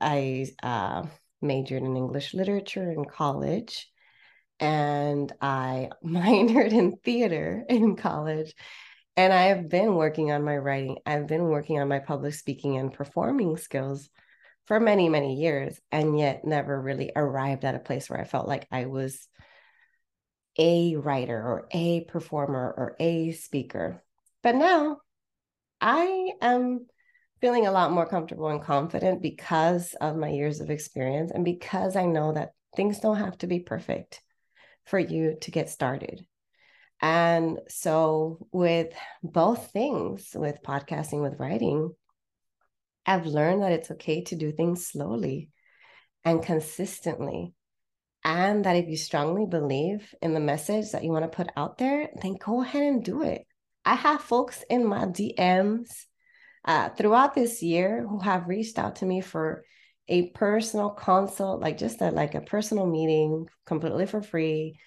I 0.00 0.46
uh, 0.62 1.06
majored 1.40 1.82
in 1.82 1.96
English 1.96 2.34
literature 2.34 2.90
in 2.90 3.04
college 3.04 3.88
and 4.60 5.32
I 5.40 5.90
minored 6.04 6.72
in 6.72 6.96
theater 7.04 7.64
in 7.68 7.96
college. 7.96 8.54
And 9.16 9.32
I 9.32 9.44
have 9.44 9.68
been 9.68 9.94
working 9.94 10.30
on 10.30 10.44
my 10.44 10.56
writing. 10.56 10.98
I've 11.06 11.26
been 11.26 11.44
working 11.44 11.80
on 11.80 11.88
my 11.88 12.00
public 12.00 12.34
speaking 12.34 12.76
and 12.76 12.92
performing 12.92 13.56
skills 13.56 14.10
for 14.66 14.78
many, 14.78 15.08
many 15.08 15.36
years, 15.36 15.80
and 15.90 16.18
yet 16.18 16.44
never 16.44 16.80
really 16.80 17.12
arrived 17.16 17.64
at 17.64 17.74
a 17.74 17.80
place 17.80 18.10
where 18.10 18.20
I 18.20 18.24
felt 18.24 18.48
like 18.48 18.66
I 18.70 18.86
was 18.86 19.26
a 20.58 20.96
writer 20.96 21.36
or 21.36 21.68
a 21.72 22.04
performer 22.04 22.74
or 22.76 22.96
a 22.98 23.32
speaker. 23.32 24.02
But 24.42 24.54
now 24.54 24.98
I 25.80 26.32
am 26.40 26.86
feeling 27.40 27.66
a 27.66 27.72
lot 27.72 27.92
more 27.92 28.06
comfortable 28.06 28.48
and 28.48 28.62
confident 28.62 29.22
because 29.22 29.94
of 30.00 30.16
my 30.16 30.28
years 30.28 30.60
of 30.60 30.70
experience 30.70 31.30
and 31.30 31.44
because 31.44 31.96
I 31.96 32.06
know 32.06 32.32
that 32.32 32.52
things 32.74 33.00
don't 33.00 33.16
have 33.16 33.38
to 33.38 33.46
be 33.46 33.60
perfect 33.60 34.22
for 34.84 34.98
you 34.98 35.36
to 35.42 35.50
get 35.50 35.68
started. 35.68 36.26
And 37.00 37.58
so, 37.68 38.46
with 38.52 38.94
both 39.22 39.70
things, 39.70 40.30
with 40.34 40.62
podcasting, 40.62 41.22
with 41.22 41.38
writing, 41.38 41.94
I've 43.04 43.26
learned 43.26 43.62
that 43.62 43.72
it's 43.72 43.90
okay 43.92 44.22
to 44.24 44.36
do 44.36 44.50
things 44.50 44.86
slowly 44.86 45.50
and 46.24 46.42
consistently. 46.42 47.52
And 48.24 48.64
that 48.64 48.76
if 48.76 48.88
you 48.88 48.96
strongly 48.96 49.46
believe 49.46 50.12
in 50.20 50.34
the 50.34 50.40
message 50.40 50.90
that 50.90 51.04
you 51.04 51.10
want 51.10 51.30
to 51.30 51.36
put 51.36 51.48
out 51.56 51.78
there, 51.78 52.08
then 52.20 52.34
go 52.34 52.62
ahead 52.62 52.82
and 52.82 53.04
do 53.04 53.22
it. 53.22 53.46
I 53.84 53.94
have 53.94 54.20
folks 54.20 54.64
in 54.68 54.84
my 54.84 55.04
DMs 55.04 56.06
uh, 56.64 56.88
throughout 56.88 57.34
this 57.34 57.62
year 57.62 58.04
who 58.04 58.18
have 58.18 58.48
reached 58.48 58.78
out 58.78 58.96
to 58.96 59.06
me 59.06 59.20
for 59.20 59.64
a 60.08 60.30
personal 60.30 60.90
consult, 60.90 61.60
like 61.60 61.78
just 61.78 62.00
a, 62.00 62.10
like 62.10 62.34
a 62.34 62.40
personal 62.40 62.86
meeting 62.86 63.46
completely 63.64 64.06
for 64.06 64.22
free, 64.22 64.78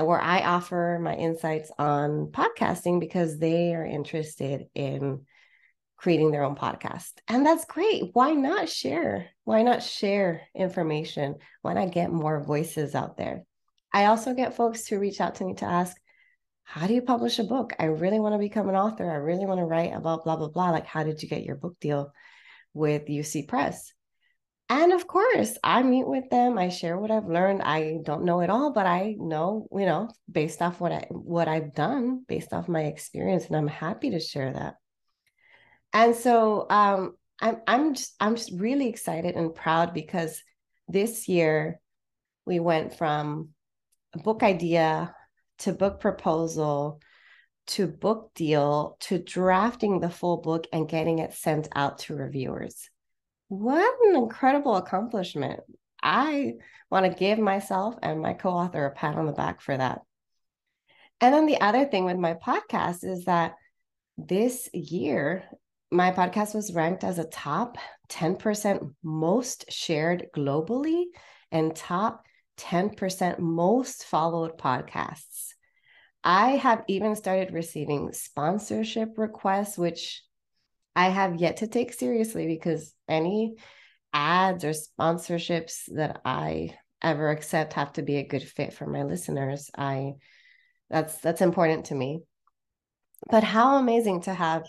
Uh, 0.00 0.04
where 0.04 0.20
I 0.20 0.42
offer 0.42 0.98
my 1.02 1.14
insights 1.14 1.70
on 1.78 2.28
podcasting 2.28 3.00
because 3.00 3.38
they 3.38 3.74
are 3.74 3.84
interested 3.84 4.66
in 4.74 5.26
creating 5.96 6.30
their 6.30 6.44
own 6.44 6.56
podcast. 6.56 7.12
And 7.28 7.44
that's 7.44 7.64
great. 7.66 8.10
Why 8.12 8.32
not 8.32 8.68
share? 8.68 9.28
Why 9.44 9.62
not 9.62 9.82
share 9.82 10.42
information? 10.54 11.36
Why 11.62 11.74
not 11.74 11.92
get 11.92 12.12
more 12.12 12.42
voices 12.42 12.94
out 12.94 13.16
there? 13.16 13.44
I 13.92 14.06
also 14.06 14.34
get 14.34 14.54
folks 14.54 14.86
who 14.86 14.98
reach 14.98 15.20
out 15.20 15.36
to 15.36 15.44
me 15.44 15.54
to 15.54 15.66
ask, 15.66 15.96
how 16.62 16.86
do 16.86 16.94
you 16.94 17.02
publish 17.02 17.38
a 17.38 17.44
book? 17.44 17.74
I 17.78 17.86
really 17.86 18.20
want 18.20 18.34
to 18.34 18.38
become 18.38 18.68
an 18.68 18.76
author. 18.76 19.10
I 19.10 19.16
really 19.16 19.44
want 19.44 19.58
to 19.58 19.64
write 19.64 19.92
about 19.92 20.24
blah, 20.24 20.36
blah, 20.36 20.48
blah. 20.48 20.70
Like, 20.70 20.86
how 20.86 21.02
did 21.02 21.22
you 21.22 21.28
get 21.28 21.42
your 21.42 21.56
book 21.56 21.76
deal 21.80 22.12
with 22.72 23.06
UC 23.06 23.48
Press? 23.48 23.92
And 24.70 24.92
of 24.92 25.08
course, 25.08 25.58
I 25.64 25.82
meet 25.82 26.06
with 26.06 26.30
them. 26.30 26.56
I 26.56 26.68
share 26.68 26.96
what 26.96 27.10
I've 27.10 27.28
learned. 27.28 27.60
I 27.60 27.98
don't 28.04 28.22
know 28.24 28.40
it 28.40 28.50
all, 28.50 28.72
but 28.72 28.86
I 28.86 29.16
know, 29.18 29.66
you 29.72 29.84
know, 29.84 30.08
based 30.30 30.62
off 30.62 30.80
what 30.80 30.92
I 30.92 31.06
what 31.10 31.48
I've 31.48 31.74
done, 31.74 32.24
based 32.28 32.52
off 32.52 32.68
my 32.68 32.82
experience, 32.82 33.46
and 33.46 33.56
I'm 33.56 33.66
happy 33.66 34.10
to 34.10 34.20
share 34.20 34.52
that. 34.52 34.76
And 35.92 36.14
so 36.14 36.66
um, 36.70 37.16
I'm 37.40 37.56
I'm 37.66 37.94
just 37.94 38.14
I'm 38.20 38.36
just 38.36 38.52
really 38.52 38.88
excited 38.88 39.34
and 39.34 39.52
proud 39.52 39.92
because 39.92 40.40
this 40.86 41.26
year 41.28 41.80
we 42.46 42.60
went 42.60 42.94
from 42.94 43.48
book 44.22 44.44
idea 44.44 45.12
to 45.58 45.72
book 45.72 45.98
proposal 45.98 47.00
to 47.66 47.88
book 47.88 48.30
deal 48.36 48.96
to 49.00 49.18
drafting 49.18 49.98
the 49.98 50.10
full 50.10 50.36
book 50.36 50.68
and 50.72 50.88
getting 50.88 51.18
it 51.18 51.34
sent 51.34 51.68
out 51.74 51.98
to 51.98 52.14
reviewers. 52.14 52.88
What 53.50 53.92
an 54.06 54.14
incredible 54.14 54.76
accomplishment. 54.76 55.58
I 56.00 56.52
want 56.88 57.04
to 57.04 57.18
give 57.18 57.40
myself 57.40 57.96
and 58.00 58.22
my 58.22 58.32
co 58.32 58.50
author 58.50 58.86
a 58.86 58.92
pat 58.92 59.16
on 59.16 59.26
the 59.26 59.32
back 59.32 59.60
for 59.60 59.76
that. 59.76 60.02
And 61.20 61.34
then 61.34 61.46
the 61.46 61.60
other 61.60 61.84
thing 61.84 62.04
with 62.04 62.16
my 62.16 62.34
podcast 62.34 63.02
is 63.02 63.24
that 63.24 63.56
this 64.16 64.68
year, 64.72 65.42
my 65.90 66.12
podcast 66.12 66.54
was 66.54 66.72
ranked 66.72 67.02
as 67.02 67.18
a 67.18 67.24
top 67.24 67.76
10% 68.08 68.94
most 69.02 69.64
shared 69.72 70.28
globally 70.32 71.06
and 71.50 71.74
top 71.74 72.24
10% 72.56 73.40
most 73.40 74.04
followed 74.04 74.58
podcasts. 74.58 75.54
I 76.22 76.50
have 76.50 76.84
even 76.86 77.16
started 77.16 77.52
receiving 77.52 78.12
sponsorship 78.12 79.18
requests, 79.18 79.76
which 79.76 80.22
I 80.94 81.08
have 81.08 81.36
yet 81.36 81.58
to 81.58 81.66
take 81.66 81.92
seriously 81.92 82.46
because 82.46 82.94
any 83.08 83.56
ads 84.12 84.64
or 84.64 84.72
sponsorships 84.72 85.82
that 85.94 86.20
I 86.24 86.76
ever 87.02 87.30
accept 87.30 87.74
have 87.74 87.92
to 87.94 88.02
be 88.02 88.16
a 88.16 88.26
good 88.26 88.42
fit 88.42 88.72
for 88.72 88.86
my 88.86 89.04
listeners. 89.04 89.70
I 89.76 90.14
that's 90.88 91.18
that's 91.18 91.40
important 91.40 91.86
to 91.86 91.94
me. 91.94 92.22
But 93.30 93.44
how 93.44 93.76
amazing 93.76 94.22
to 94.22 94.34
have 94.34 94.64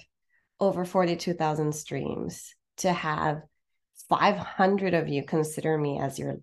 over 0.60 0.86
42,000 0.86 1.74
streams, 1.74 2.54
to 2.78 2.94
have 2.94 3.42
500 4.10 4.94
of 4.94 5.08
you 5.08 5.24
consider 5.24 5.78
me 5.78 6.00
as 6.00 6.20
your 6.20 6.36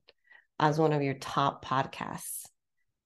as 0.58 0.78
one 0.78 0.92
of 0.92 1.02
your 1.02 1.14
top 1.14 1.64
podcasts. 1.64 2.46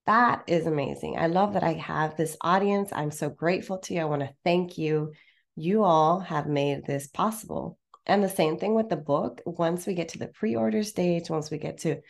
That 0.07 0.43
is 0.47 0.67
amazing. 0.67 1.17
I 1.19 1.27
love 1.27 1.53
that 1.53 1.63
I 1.63 1.75
have 1.75 2.17
this 2.17 2.37
audience. 2.41 2.91
I'm 2.93 3.11
so 3.11 3.29
grateful 3.29 3.79
to 3.79 3.95
you. 3.95 4.01
I 4.01 4.07
want 4.07 4.23
to 4.23 4.35
thank 4.43 4.79
you. 4.79 5.13
You 5.57 5.85
all 5.85 6.21
have 6.21 6.47
made 6.47 6.87
this 6.87 7.07
possible. 7.07 7.79
And 8.07 8.23
the 8.23 8.29
same 8.29 8.59
thing 8.59 8.75
with 8.75 8.89
the 8.89 8.97
book. 8.97 9.43
Once 9.47 9.87
we 9.87 9.95
get 9.95 10.11
to 10.11 10.19
the 10.19 10.27
pre 10.27 10.57
order 10.57 10.83
stage, 10.83 11.31
once 11.31 11.51
we 11.51 11.59
get 11.59 11.79
to 11.79 12.01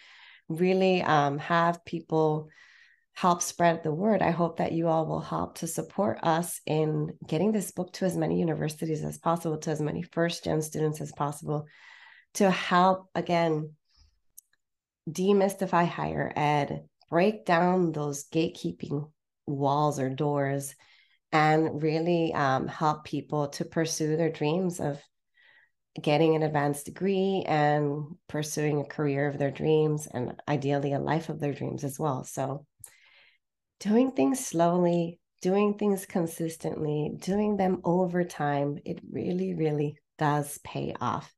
really 0.49 1.03
um, 1.03 1.39
have 1.39 1.85
people 1.85 2.49
help 3.15 3.43
spread 3.43 3.83
the 3.83 3.93
word, 3.93 4.23
I 4.23 4.31
hope 4.31 4.57
that 4.57 4.73
you 4.73 4.89
all 4.89 5.07
will 5.07 5.21
help 5.21 5.59
to 5.59 5.67
support 5.67 6.19
us 6.23 6.61
in 6.67 7.13
getting 7.27 7.53
this 7.53 7.71
book 7.73 7.93
to 7.95 8.07
as 8.07 8.17
many 8.17 8.39
universities 8.39 9.05
as 9.05 9.19
possible, 9.19 9.59
to 9.59 9.71
as 9.71 9.83
many 9.83 10.03
first 10.03 10.45
gen 10.45 10.63
students 10.63 11.01
as 11.01 11.13
possible, 11.13 11.67
to 12.35 12.51
help, 12.51 13.09
again, 13.15 13.75
demystify 15.11 15.87
higher 15.87 16.33
ed, 16.35 16.85
break 17.11 17.45
down 17.45 17.93
those 17.93 18.25
gatekeeping 18.31 19.11
walls 19.47 19.99
or 19.99 20.09
doors 20.09 20.75
and 21.33 21.83
really 21.83 22.35
um, 22.35 22.69
help 22.69 23.05
people 23.05 23.49
to 23.49 23.65
pursue 23.65 24.17
their 24.17 24.31
dreams 24.31 24.81
of 24.81 25.01
getting 26.01 26.35
an 26.37 26.43
advanced 26.43 26.87
degree 26.87 27.45
and 27.47 28.05
pursuing 28.29 28.81
a 28.81 28.85
career 28.85 29.29
of 29.29 29.39
their 29.39 29.51
dreams 29.51 30.07
and 30.13 30.41
ideally 30.49 30.93
a 30.93 30.99
life 30.99 31.29
of 31.29 31.41
their 31.41 31.53
dreams 31.53 31.85
as 31.85 31.99
well. 31.99 32.25
So, 32.25 32.67
doing 33.81 34.13
things 34.13 34.45
slowly, 34.45 35.19
doing 35.41 35.75
things 35.75 36.07
consistently, 36.07 37.13
doing 37.19 37.57
them 37.57 37.81
over 37.85 38.25
time, 38.25 38.79
it 38.85 39.01
really, 39.11 39.55
really 39.55 39.99
does 40.19 40.59
pay 40.65 40.95
off. 41.01 41.33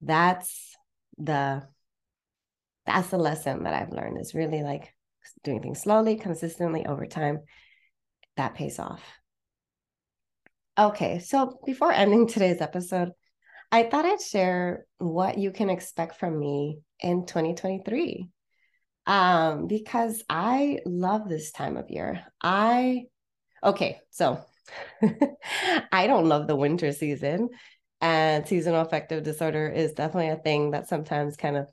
That's 0.00 0.74
the 1.18 1.62
that's 2.86 3.08
the 3.08 3.18
lesson 3.18 3.64
that 3.64 3.74
I've 3.74 3.92
learned 3.92 4.20
is 4.20 4.34
really 4.34 4.62
like 4.62 4.92
doing 5.42 5.62
things 5.62 5.80
slowly, 5.80 6.16
consistently 6.16 6.84
over 6.86 7.06
time. 7.06 7.40
That 8.36 8.54
pays 8.54 8.78
off. 8.78 9.02
Okay, 10.76 11.20
so 11.20 11.58
before 11.64 11.92
ending 11.92 12.26
today's 12.26 12.60
episode, 12.60 13.10
I 13.70 13.84
thought 13.84 14.04
I'd 14.04 14.20
share 14.20 14.86
what 14.98 15.38
you 15.38 15.52
can 15.52 15.70
expect 15.70 16.18
from 16.18 16.38
me 16.38 16.80
in 17.00 17.26
2023. 17.26 18.28
Um, 19.06 19.66
because 19.66 20.24
I 20.28 20.80
love 20.86 21.28
this 21.28 21.52
time 21.52 21.76
of 21.76 21.90
year. 21.90 22.24
I, 22.42 23.04
okay, 23.62 24.00
so 24.10 24.44
I 25.92 26.06
don't 26.06 26.28
love 26.28 26.46
the 26.46 26.56
winter 26.56 26.90
season, 26.92 27.50
and 28.00 28.46
seasonal 28.46 28.80
affective 28.80 29.22
disorder 29.22 29.68
is 29.68 29.92
definitely 29.92 30.30
a 30.30 30.36
thing 30.36 30.72
that 30.72 30.88
sometimes 30.88 31.36
kind 31.36 31.56
of 31.56 31.66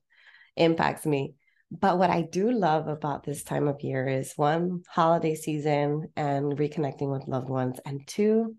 impacts 0.55 1.05
me. 1.05 1.35
But 1.71 1.97
what 1.97 2.09
I 2.09 2.21
do 2.21 2.51
love 2.51 2.89
about 2.89 3.23
this 3.23 3.43
time 3.43 3.69
of 3.69 3.81
year 3.81 4.05
is 4.05 4.33
one, 4.35 4.83
holiday 4.89 5.35
season 5.35 6.09
and 6.17 6.57
reconnecting 6.57 7.09
with 7.09 7.29
loved 7.29 7.49
ones, 7.49 7.79
and 7.85 8.05
two, 8.05 8.57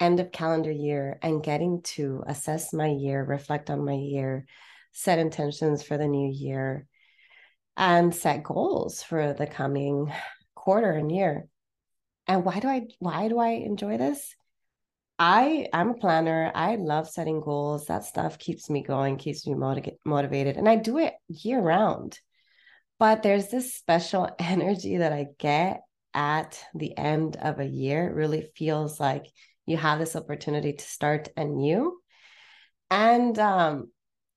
end 0.00 0.18
of 0.18 0.32
calendar 0.32 0.72
year 0.72 1.18
and 1.22 1.44
getting 1.44 1.82
to 1.82 2.24
assess 2.26 2.72
my 2.72 2.88
year, 2.88 3.22
reflect 3.22 3.70
on 3.70 3.84
my 3.84 3.94
year, 3.94 4.46
set 4.92 5.20
intentions 5.20 5.84
for 5.84 5.96
the 5.96 6.08
new 6.08 6.28
year, 6.28 6.88
and 7.76 8.12
set 8.12 8.42
goals 8.42 9.00
for 9.00 9.32
the 9.32 9.46
coming 9.46 10.12
quarter 10.56 10.90
and 10.90 11.12
year. 11.12 11.46
And 12.26 12.44
why 12.44 12.58
do 12.58 12.66
I 12.66 12.88
why 12.98 13.28
do 13.28 13.38
I 13.38 13.50
enjoy 13.50 13.96
this? 13.96 14.34
I 15.18 15.68
I'm 15.72 15.90
a 15.90 15.94
planner. 15.94 16.50
I 16.54 16.76
love 16.76 17.08
setting 17.08 17.40
goals. 17.40 17.86
That 17.86 18.04
stuff 18.04 18.38
keeps 18.38 18.68
me 18.68 18.82
going, 18.82 19.16
keeps 19.16 19.46
me 19.46 19.54
motiv- 19.54 19.98
motivated, 20.04 20.56
and 20.56 20.68
I 20.68 20.76
do 20.76 20.98
it 20.98 21.14
year 21.28 21.60
round. 21.60 22.18
But 22.98 23.22
there's 23.22 23.48
this 23.48 23.74
special 23.74 24.28
energy 24.38 24.98
that 24.98 25.12
I 25.12 25.26
get 25.38 25.82
at 26.14 26.64
the 26.74 26.96
end 26.96 27.36
of 27.36 27.60
a 27.60 27.66
year. 27.66 28.08
It 28.08 28.14
really 28.14 28.48
feels 28.56 29.00
like 29.00 29.26
you 29.66 29.76
have 29.76 29.98
this 29.98 30.16
opportunity 30.16 30.72
to 30.74 30.84
start 30.84 31.28
anew 31.36 31.98
and 32.90 33.38
um, 33.38 33.90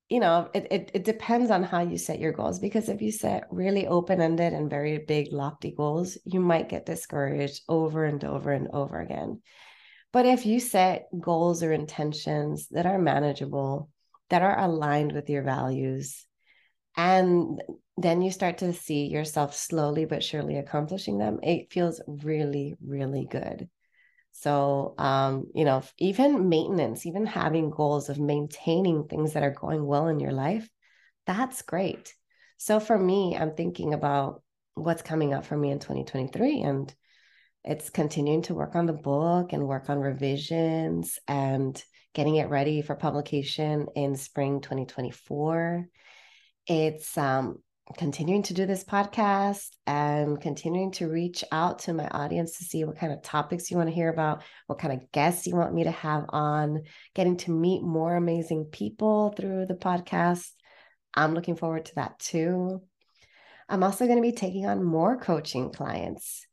you 0.10 0.20
know 0.20 0.50
it, 0.54 0.68
it, 0.72 0.92
it 0.94 1.04
depends 1.04 1.52
on 1.52 1.64
how 1.64 1.82
you 1.82 1.98
set 1.98 2.20
your 2.20 2.32
goals 2.32 2.60
because 2.60 2.90
if 2.90 3.02
you 3.02 3.12
set 3.12 3.44
really 3.52 3.88
open-ended 3.88 4.54
and 4.54 4.70
very 4.70 4.98
big 5.00 5.32
lofty 5.32 5.72
goals 5.72 6.18
you 6.26 6.40
might 6.40 6.70
get 6.70 6.86
discouraged 6.86 7.62
over 7.68 8.06
and 8.06 8.24
over 8.24 8.52
and 8.52 8.70
over 8.74 9.00
again 9.00 9.42
but 10.14 10.26
if 10.26 10.46
you 10.46 10.60
set 10.60 11.08
goals 11.20 11.64
or 11.64 11.72
intentions 11.72 12.68
that 12.72 12.86
are 12.86 13.00
manageable 13.00 13.90
that 14.30 14.42
are 14.42 14.60
aligned 14.60 15.12
with 15.12 15.30
your 15.30 15.44
values 15.44 16.26
and 16.96 17.62
then 17.98 18.22
you 18.22 18.32
start 18.32 18.60
to 18.60 18.74
see 18.74 19.06
yourself 19.06 19.56
slowly 19.56 20.06
but 20.06 20.24
surely 20.24 20.58
accomplishing 20.58 21.18
them 21.18 21.40
it 21.44 21.72
feels 21.72 22.02
really 22.08 22.76
really 22.82 23.28
good 23.30 23.70
so, 24.40 24.94
um, 25.00 25.48
you 25.56 25.66
know, 25.66 25.82
even 25.98 26.48
maintenance, 26.48 27.08
even 27.08 27.26
having 27.26 27.72
goals 27.72 28.08
of 28.08 28.20
maintaining 28.20 29.06
things 29.06 29.34
that 29.34 29.42
are 29.42 29.50
going 29.50 29.84
well 29.84 30.08
in 30.10 30.20
your 30.20 30.32
life, 30.32 30.70
that's 31.26 31.64
great. 31.64 32.14
So, 32.58 32.80
for 32.80 32.98
me, 33.00 33.36
I'm 33.36 33.56
thinking 33.56 33.96
about 33.96 34.44
what's 34.76 35.02
coming 35.02 35.34
up 35.34 35.48
for 35.48 35.58
me 35.58 35.72
in 35.72 35.80
2023 35.80 36.62
and 36.62 36.94
it's 37.68 37.90
continuing 37.90 38.42
to 38.44 38.54
work 38.54 38.76
on 38.76 38.86
the 38.86 38.94
book 38.94 39.54
and 39.54 39.68
work 39.68 39.90
on 39.90 40.00
revisions 40.00 41.20
and 41.28 41.84
getting 42.14 42.36
it 42.36 42.50
ready 42.50 42.82
for 42.82 42.96
publication 42.96 43.88
in 43.96 44.16
spring 44.16 44.62
2024 44.62 45.88
it's 46.68 47.18
um, 47.18 47.60
continuing 47.96 48.44
to 48.44 48.54
do 48.54 48.66
this 48.66 48.84
podcast 48.84 49.70
and 49.86 50.42
continuing 50.42 50.92
to 50.92 51.08
reach 51.08 51.44
out 51.52 51.80
to 51.80 51.94
my 51.94 52.08
audience 52.10 52.58
to 52.58 52.66
see 52.66 52.84
what 52.84 52.98
kind 52.98 53.14
of 53.14 53.22
topics 53.22 53.72
you 53.72 53.78
want 53.78 53.88
to 53.88 53.96
hear 53.96 54.10
about, 54.10 54.44
what 54.68 54.80
kind 54.80 54.94
of 54.94 55.12
guests 55.12 55.48
you 55.48 55.56
want 55.56 55.74
me 55.74 55.86
to 55.86 55.92
have 55.92 56.26
on, 56.30 56.84
getting 57.16 57.38
to 57.38 57.52
meet 57.52 57.82
more 57.82 58.16
amazing 58.16 58.66
people 58.66 59.34
through 59.38 59.66
the 59.66 59.76
podcast. 59.76 60.50
I'm 61.14 61.34
looking 61.34 61.56
forward 61.56 61.86
to 61.86 61.96
that 61.96 62.20
too. 62.20 62.82
I'm 63.70 63.84
also 63.84 64.06
going 64.06 64.18
to 64.18 64.22
be 64.22 64.34
taking 64.34 64.66
on 64.66 64.84
more 64.84 65.18
coaching 65.18 65.72
clients. 65.72 66.47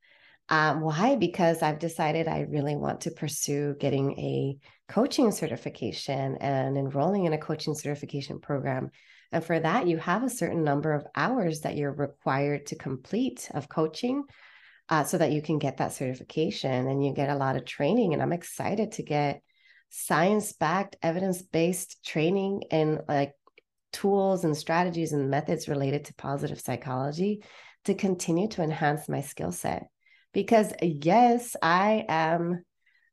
Um, 0.48 0.82
why? 0.82 1.16
Because 1.16 1.62
I've 1.62 1.78
decided 1.78 2.28
I 2.28 2.40
really 2.40 2.76
want 2.76 3.02
to 3.02 3.10
pursue 3.10 3.74
getting 3.80 4.18
a 4.18 4.58
coaching 4.88 5.30
certification 5.30 6.36
and 6.36 6.76
enrolling 6.76 7.24
in 7.24 7.32
a 7.32 7.38
coaching 7.38 7.74
certification 7.74 8.40
program 8.40 8.90
and 9.34 9.44
for 9.44 9.58
that, 9.58 9.88
you 9.88 9.98
have 9.98 10.22
a 10.22 10.30
certain 10.30 10.62
number 10.62 10.92
of 10.92 11.08
hours 11.16 11.62
that 11.62 11.76
you're 11.76 11.92
required 11.92 12.66
to 12.66 12.76
complete 12.76 13.50
of 13.52 13.68
coaching 13.68 14.22
uh, 14.88 15.02
so 15.02 15.18
that 15.18 15.32
you 15.32 15.42
can 15.42 15.58
get 15.58 15.78
that 15.78 15.92
certification 15.92 16.86
and 16.86 17.04
you 17.04 17.12
get 17.12 17.30
a 17.30 17.34
lot 17.34 17.56
of 17.56 17.64
training. 17.64 18.12
And 18.12 18.22
I'm 18.22 18.32
excited 18.32 18.92
to 18.92 19.02
get 19.02 19.42
science 19.88 20.52
backed, 20.52 20.94
evidence 21.02 21.42
based 21.42 22.04
training 22.04 22.62
and 22.70 23.00
like 23.08 23.32
tools 23.92 24.44
and 24.44 24.56
strategies 24.56 25.12
and 25.12 25.30
methods 25.30 25.68
related 25.68 26.04
to 26.04 26.14
positive 26.14 26.60
psychology 26.60 27.42
to 27.86 27.94
continue 27.94 28.46
to 28.50 28.62
enhance 28.62 29.08
my 29.08 29.20
skill 29.20 29.50
set. 29.50 29.88
Because, 30.34 30.74
yes, 30.82 31.56
I 31.62 32.04
am 32.08 32.64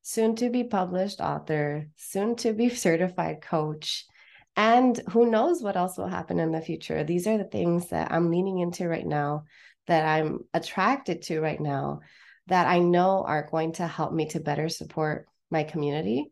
soon 0.02 0.36
to 0.38 0.50
be 0.50 0.66
published 0.66 1.22
author, 1.22 1.88
soon 1.96 2.36
to 2.38 2.52
be 2.52 2.68
certified 2.76 3.42
coach 3.42 4.06
and 4.56 5.00
who 5.10 5.30
knows 5.30 5.62
what 5.62 5.78
else 5.78 5.98
will 5.98 6.08
happen 6.08 6.40
in 6.40 6.52
the 6.52 6.62
future. 6.62 7.04
These 7.04 7.28
are 7.28 7.38
the 7.38 7.46
things 7.46 7.90
that 7.90 8.12
I'm 8.12 8.30
leaning 8.30 8.60
into 8.60 8.88
right 8.88 9.06
now, 9.06 9.46
that 9.88 10.06
I'm 10.06 10.40
attracted 10.54 11.22
to 11.24 11.40
right 11.40 11.60
now, 11.60 12.02
that 12.48 12.68
I 12.68 12.80
know 12.80 13.24
are 13.26 13.48
going 13.50 13.74
to 13.74 13.88
help 13.88 14.12
me 14.12 14.28
to 14.30 14.40
better 14.40 14.68
support 14.68 15.28
my 15.50 15.64
community. 15.64 16.32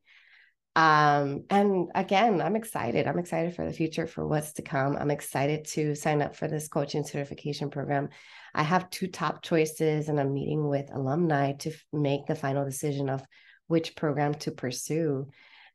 Um, 0.75 1.45
and 1.49 1.89
again, 1.95 2.41
I'm 2.41 2.55
excited. 2.55 3.07
I'm 3.07 3.19
excited 3.19 3.55
for 3.55 3.65
the 3.65 3.73
future, 3.73 4.05
for 4.05 4.27
what's 4.27 4.53
to 4.53 4.61
come. 4.61 4.97
I'm 4.97 5.11
excited 5.11 5.65
to 5.69 5.95
sign 5.95 6.21
up 6.21 6.35
for 6.35 6.47
this 6.47 6.67
coaching 6.67 7.03
certification 7.03 7.69
program. 7.69 8.09
I 8.53 8.63
have 8.63 8.89
two 8.89 9.07
top 9.07 9.41
choices, 9.41 10.09
and 10.09 10.19
I'm 10.19 10.33
meeting 10.33 10.67
with 10.67 10.93
alumni 10.93 11.53
to 11.59 11.71
make 11.93 12.25
the 12.25 12.35
final 12.35 12.65
decision 12.65 13.09
of 13.09 13.23
which 13.67 13.95
program 13.95 14.33
to 14.33 14.51
pursue. 14.51 15.27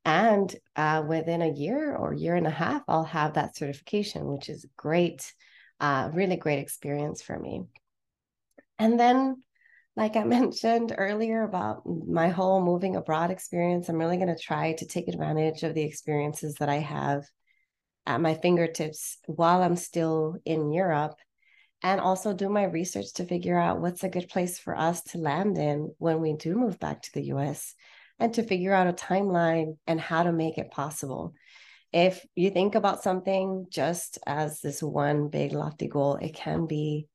And 0.05 0.55
uh, 0.77 1.03
within 1.07 1.41
a 1.41 1.53
year 1.53 1.97
or 1.97 2.13
year 2.13 2.35
and 2.35 2.47
a 2.47 2.51
half, 2.51 2.83
I'll 2.89 3.05
have 3.05 3.35
that 3.35 3.57
certification, 3.57 4.27
which 4.27 4.49
is 4.49 4.67
great, 4.77 5.33
uh, 5.81 6.11
really 6.13 6.37
great 6.37 6.59
experience 6.59 7.23
for 7.23 7.39
me. 7.39 7.63
And 8.79 9.01
then, 9.01 9.43
like 9.97 10.17
I 10.17 10.25
mentioned 10.25 10.95
earlier 10.97 11.43
about 11.43 11.83
my 11.87 12.29
whole 12.29 12.63
moving 12.63 12.97
abroad 12.97 13.31
experience, 13.31 13.89
I'm 13.89 13.97
really 13.99 14.19
going 14.19 14.35
to 14.35 14.43
try 14.43 14.75
to 14.75 14.87
take 14.87 15.09
advantage 15.09 15.63
of 15.63 15.75
the 15.75 15.85
experiences 15.85 16.57
that 16.57 16.69
I 16.69 16.79
have 16.79 17.25
at 18.07 18.21
my 18.21 18.35
fingertips 18.35 19.19
while 19.27 19.63
I'm 19.63 19.77
still 19.77 20.37
in 20.45 20.73
Europe 20.73 21.15
and 21.85 22.01
also 22.01 22.33
do 22.33 22.49
my 22.49 22.65
research 22.65 23.13
to 23.13 23.27
figure 23.27 23.59
out 23.59 23.79
what's 23.79 24.03
a 24.03 24.09
good 24.09 24.31
place 24.31 24.59
for 24.59 24.77
us 24.77 25.03
to 25.03 25.19
land 25.19 25.59
in 25.59 25.95
when 25.99 26.23
we 26.23 26.33
do 26.33 26.57
move 26.57 26.81
back 26.81 27.03
to 27.03 27.13
the 27.13 27.25
US 27.25 27.75
and 28.19 28.33
to 28.35 28.43
figure 28.43 28.73
out 28.73 28.87
a 28.87 28.93
timeline 28.95 29.77
and 29.87 30.01
how 30.01 30.23
to 30.23 30.33
make 30.33 30.57
it 30.57 30.71
possible. 30.71 31.35
If 31.93 32.25
you 32.35 32.51
think 32.51 32.75
about 32.75 33.03
something 33.03 33.67
just 33.69 34.19
as 34.27 34.63
this 34.63 34.83
one 34.83 35.29
big 35.29 35.53
lofty 35.53 35.87
goal, 35.87 36.17
it 36.17 36.35
can 36.35 36.67
be 36.67 37.07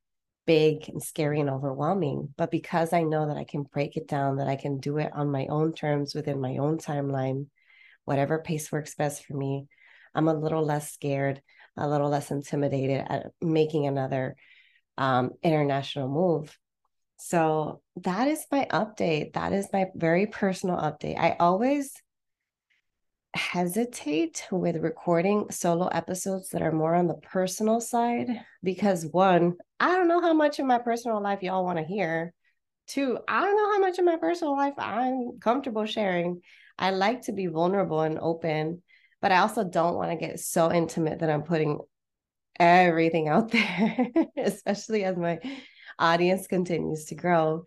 big 0.46 0.88
and 0.88 1.02
scary 1.02 1.40
and 1.40 1.50
overwhelming. 1.50 2.32
But 2.38 2.52
because 2.52 2.94
I 2.94 3.02
know 3.02 3.28
that 3.28 3.38
I 3.38 3.46
can 3.46 3.64
break 3.64 3.98
it 3.98 4.08
down, 4.08 4.38
that 4.38 4.48
I 4.48 4.56
can 4.56 4.80
do 4.80 5.00
it 5.00 5.10
on 5.14 5.32
my 5.32 5.48
own 5.48 5.74
terms 5.74 6.14
within 6.14 6.40
my 6.40 6.58
own 6.58 6.78
timeline, 6.78 7.48
whatever 8.06 8.38
pace 8.38 8.72
works 8.72 8.94
best 8.94 9.26
for 9.26 9.34
me, 9.34 9.68
I'm 10.14 10.28
a 10.28 10.34
little 10.34 10.64
less 10.64 10.92
scared, 10.92 11.42
a 11.76 11.88
little 11.88 12.10
less 12.10 12.30
intimidated 12.30 13.06
at 13.10 13.32
making 13.42 13.88
another 13.88 14.36
um, 15.00 15.32
international 15.42 16.08
move. 16.08 16.56
So 17.18 17.82
that 18.04 18.28
is 18.28 18.46
my 18.52 18.68
update. 18.72 19.34
That 19.34 19.54
is 19.54 19.68
my 19.74 19.88
very 19.96 20.28
personal 20.28 20.78
update. 20.78 21.18
I 21.18 21.36
always 21.40 21.92
hesitate 23.34 24.46
with 24.52 24.78
recording 24.78 25.50
solo 25.52 25.88
episodes 25.88 26.50
that 26.50 26.62
are 26.62 26.72
more 26.72 26.96
on 26.96 27.08
the 27.08 27.16
personal 27.16 27.80
side 27.80 28.28
because 28.64 29.06
one, 29.06 29.56
I 29.80 29.96
don't 29.96 30.08
know 30.08 30.22
how 30.22 30.34
much 30.34 30.60
of 30.60 30.66
my 30.66 30.80
personal 30.80 31.22
life 31.22 31.42
y'all 31.42 31.66
want 31.66 31.80
to 31.80 31.86
hear. 31.86 32.34
Two, 32.88 33.20
I 33.28 33.42
don't 33.42 33.56
know 33.56 33.74
how 33.74 33.80
much 33.80 34.00
of 34.00 34.06
my 34.06 34.18
personal 34.18 34.56
life 34.56 34.74
I'm 34.78 35.40
comfortable 35.40 35.86
sharing. 35.86 36.42
I 36.78 36.92
like 36.92 37.24
to 37.24 37.32
be 37.32 37.48
vulnerable 37.48 38.02
and 38.02 38.20
open 38.20 38.82
but 39.22 39.32
I 39.32 39.40
also 39.40 39.64
don't 39.64 39.96
want 39.96 40.12
to 40.12 40.18
get 40.18 40.40
so 40.40 40.72
intimate 40.72 41.20
that 41.20 41.30
I'm 41.30 41.44
putting 41.44 41.80
everything 42.60 43.28
out 43.28 43.52
there, 43.52 44.08
especially 44.38 45.04
as 45.04 45.18
my 45.18 45.40
audience 45.98 46.48
continues 46.48 47.06
to 47.06 47.16
grow. 47.16 47.66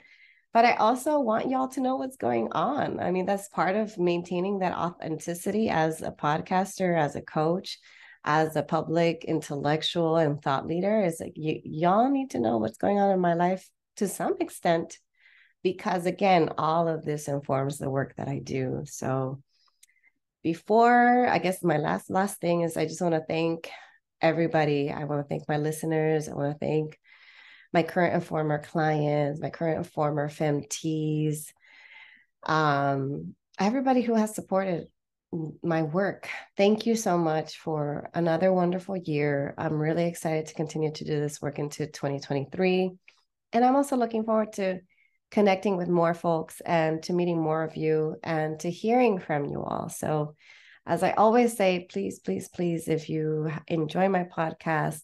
But 0.52 0.66
I 0.66 0.74
also 0.74 1.18
want 1.20 1.48
y'all 1.48 1.68
to 1.68 1.80
know 1.80 1.96
what's 1.96 2.16
going 2.16 2.52
on. 2.52 3.00
I 3.00 3.10
mean, 3.10 3.24
that's 3.24 3.48
part 3.48 3.74
of 3.74 3.98
maintaining 3.98 4.58
that 4.58 4.76
authenticity 4.76 5.70
as 5.70 6.02
a 6.02 6.10
podcaster, 6.10 6.98
as 6.98 7.16
a 7.16 7.22
coach, 7.22 7.78
as 8.24 8.54
a 8.54 8.62
public 8.62 9.24
intellectual 9.24 10.16
and 10.16 10.40
thought 10.40 10.66
leader 10.66 11.02
is 11.02 11.18
like 11.20 11.34
y- 11.36 11.60
y'all 11.64 12.10
need 12.10 12.30
to 12.30 12.38
know 12.38 12.58
what's 12.58 12.78
going 12.78 12.98
on 12.98 13.10
in 13.10 13.20
my 13.20 13.34
life 13.34 13.68
to 13.96 14.06
some 14.06 14.36
extent 14.40 14.98
because 15.62 16.06
again 16.06 16.50
all 16.56 16.88
of 16.88 17.04
this 17.04 17.28
informs 17.28 17.78
the 17.78 17.90
work 17.90 18.14
that 18.16 18.28
i 18.28 18.38
do 18.38 18.82
so 18.84 19.40
before 20.42 21.26
i 21.26 21.38
guess 21.38 21.64
my 21.64 21.78
last 21.78 22.10
last 22.10 22.40
thing 22.40 22.60
is 22.60 22.76
i 22.76 22.84
just 22.84 23.02
want 23.02 23.14
to 23.14 23.24
thank 23.26 23.68
everybody 24.22 24.90
i 24.90 25.04
want 25.04 25.20
to 25.20 25.28
thank 25.28 25.48
my 25.48 25.56
listeners 25.56 26.28
i 26.28 26.34
want 26.34 26.52
to 26.52 26.58
thank 26.58 26.98
my 27.72 27.82
current 27.82 28.14
and 28.14 28.24
former 28.24 28.58
clients 28.58 29.40
my 29.40 29.50
current 29.50 29.78
and 29.78 29.86
former 29.86 30.28
femtees 30.28 31.52
um 32.44 33.34
everybody 33.58 34.00
who 34.00 34.14
has 34.14 34.34
supported 34.34 34.86
my 35.62 35.82
work. 35.82 36.28
Thank 36.56 36.86
you 36.86 36.94
so 36.94 37.16
much 37.16 37.56
for 37.56 38.10
another 38.14 38.52
wonderful 38.52 38.96
year. 38.96 39.54
I'm 39.56 39.80
really 39.80 40.06
excited 40.06 40.46
to 40.46 40.54
continue 40.54 40.92
to 40.92 41.04
do 41.04 41.20
this 41.20 41.40
work 41.40 41.58
into 41.58 41.86
2023. 41.86 42.90
And 43.52 43.64
I'm 43.64 43.76
also 43.76 43.96
looking 43.96 44.24
forward 44.24 44.52
to 44.54 44.80
connecting 45.30 45.78
with 45.78 45.88
more 45.88 46.12
folks 46.12 46.60
and 46.60 47.02
to 47.04 47.14
meeting 47.14 47.40
more 47.40 47.62
of 47.62 47.76
you 47.76 48.16
and 48.22 48.60
to 48.60 48.70
hearing 48.70 49.18
from 49.18 49.46
you 49.46 49.62
all. 49.62 49.88
So, 49.88 50.34
as 50.86 51.02
I 51.02 51.12
always 51.12 51.56
say, 51.56 51.86
please, 51.88 52.18
please, 52.18 52.48
please, 52.48 52.88
if 52.88 53.08
you 53.08 53.50
enjoy 53.68 54.08
my 54.08 54.24
podcast, 54.24 55.00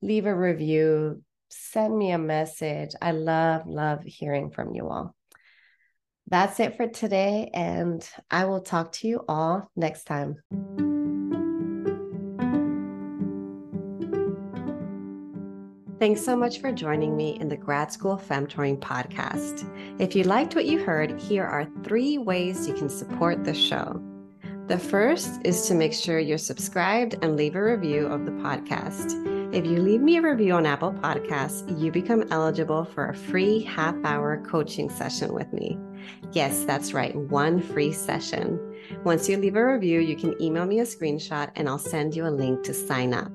leave 0.00 0.26
a 0.26 0.34
review, 0.34 1.22
send 1.50 1.96
me 1.96 2.10
a 2.12 2.18
message. 2.18 2.90
I 3.02 3.12
love, 3.12 3.66
love 3.66 4.02
hearing 4.02 4.50
from 4.50 4.74
you 4.74 4.88
all. 4.88 5.14
That's 6.28 6.60
it 6.60 6.76
for 6.76 6.86
today, 6.86 7.50
and 7.52 8.08
I 8.30 8.44
will 8.44 8.60
talk 8.60 8.92
to 8.92 9.08
you 9.08 9.24
all 9.28 9.70
next 9.76 10.04
time. 10.04 10.36
Thanks 15.98 16.24
so 16.24 16.34
much 16.34 16.60
for 16.60 16.72
joining 16.72 17.14
me 17.14 17.38
in 17.38 17.48
the 17.48 17.58
Grad 17.58 17.92
School 17.92 18.16
Femtoring 18.16 18.78
podcast. 18.78 19.68
If 20.00 20.16
you 20.16 20.24
liked 20.24 20.54
what 20.54 20.64
you 20.64 20.82
heard, 20.82 21.20
here 21.20 21.44
are 21.44 21.68
three 21.82 22.16
ways 22.16 22.66
you 22.66 22.72
can 22.72 22.88
support 22.88 23.44
the 23.44 23.52
show. 23.52 24.00
The 24.70 24.78
first 24.78 25.40
is 25.42 25.66
to 25.66 25.74
make 25.74 25.92
sure 25.92 26.20
you're 26.20 26.38
subscribed 26.38 27.16
and 27.22 27.34
leave 27.34 27.56
a 27.56 27.64
review 27.64 28.06
of 28.06 28.24
the 28.24 28.30
podcast. 28.30 29.16
If 29.52 29.66
you 29.66 29.82
leave 29.82 30.00
me 30.00 30.18
a 30.18 30.22
review 30.22 30.52
on 30.52 30.64
Apple 30.64 30.92
Podcasts, 30.92 31.76
you 31.76 31.90
become 31.90 32.22
eligible 32.30 32.84
for 32.84 33.08
a 33.08 33.14
free 33.16 33.64
half 33.64 33.96
hour 34.04 34.40
coaching 34.46 34.88
session 34.88 35.32
with 35.32 35.52
me. 35.52 35.76
Yes, 36.30 36.62
that's 36.62 36.92
right, 36.92 37.16
one 37.16 37.60
free 37.60 37.90
session. 37.90 38.60
Once 39.02 39.28
you 39.28 39.38
leave 39.38 39.56
a 39.56 39.72
review, 39.72 39.98
you 39.98 40.14
can 40.14 40.40
email 40.40 40.66
me 40.66 40.78
a 40.78 40.84
screenshot 40.84 41.50
and 41.56 41.68
I'll 41.68 41.76
send 41.76 42.14
you 42.14 42.28
a 42.28 42.30
link 42.30 42.62
to 42.62 42.72
sign 42.72 43.12
up. 43.12 43.32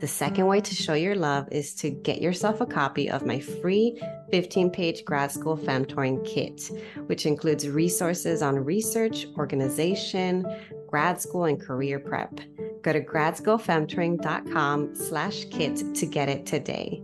The 0.00 0.08
second 0.08 0.46
way 0.46 0.62
to 0.62 0.74
show 0.74 0.94
your 0.94 1.14
love 1.14 1.46
is 1.52 1.74
to 1.74 1.90
get 1.90 2.22
yourself 2.22 2.62
a 2.62 2.66
copy 2.66 3.10
of 3.10 3.26
my 3.26 3.38
free 3.38 4.00
15 4.30 4.70
page 4.70 5.04
grad 5.04 5.30
school 5.30 5.58
femtoring 5.58 6.24
kit, 6.24 6.70
which 7.04 7.26
includes 7.26 7.68
resources 7.68 8.40
on 8.40 8.64
research, 8.64 9.26
organization, 9.36 10.46
grad 10.88 11.20
school, 11.20 11.44
and 11.44 11.60
career 11.60 11.98
prep. 11.98 12.40
Go 12.80 12.94
to 12.94 13.00
gradschoolfemtoring.com 13.02 14.94
slash 14.94 15.44
kit 15.50 15.94
to 15.94 16.06
get 16.06 16.30
it 16.30 16.46
today. 16.46 17.02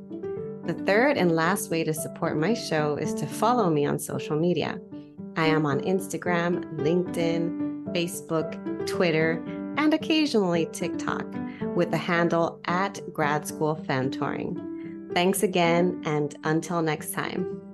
The 0.64 0.82
third 0.87 1.18
and 1.18 1.32
last 1.32 1.70
way 1.70 1.85
to 1.85 1.92
support 1.92 2.38
my 2.38 2.54
show 2.54 2.96
is 2.96 3.12
to 3.14 3.26
follow 3.26 3.68
me 3.68 3.85
on 3.85 3.98
social 3.98 4.40
media. 4.40 4.80
I 5.37 5.48
am 5.48 5.66
on 5.66 5.80
Instagram, 5.80 6.64
LinkedIn, 6.78 7.85
Facebook, 7.92 8.87
Twitter, 8.87 9.44
and 9.76 9.94
occasionally 9.94 10.68
TikTok 10.72 11.26
with 11.74 11.90
the 11.90 11.96
handle 11.96 12.60
at 12.64 13.00
Grad 13.12 13.46
School 13.46 13.76
Femtoring. 13.76 15.12
Thanks 15.14 15.42
again, 15.42 16.02
and 16.04 16.36
until 16.44 16.82
next 16.82 17.12
time. 17.12 17.65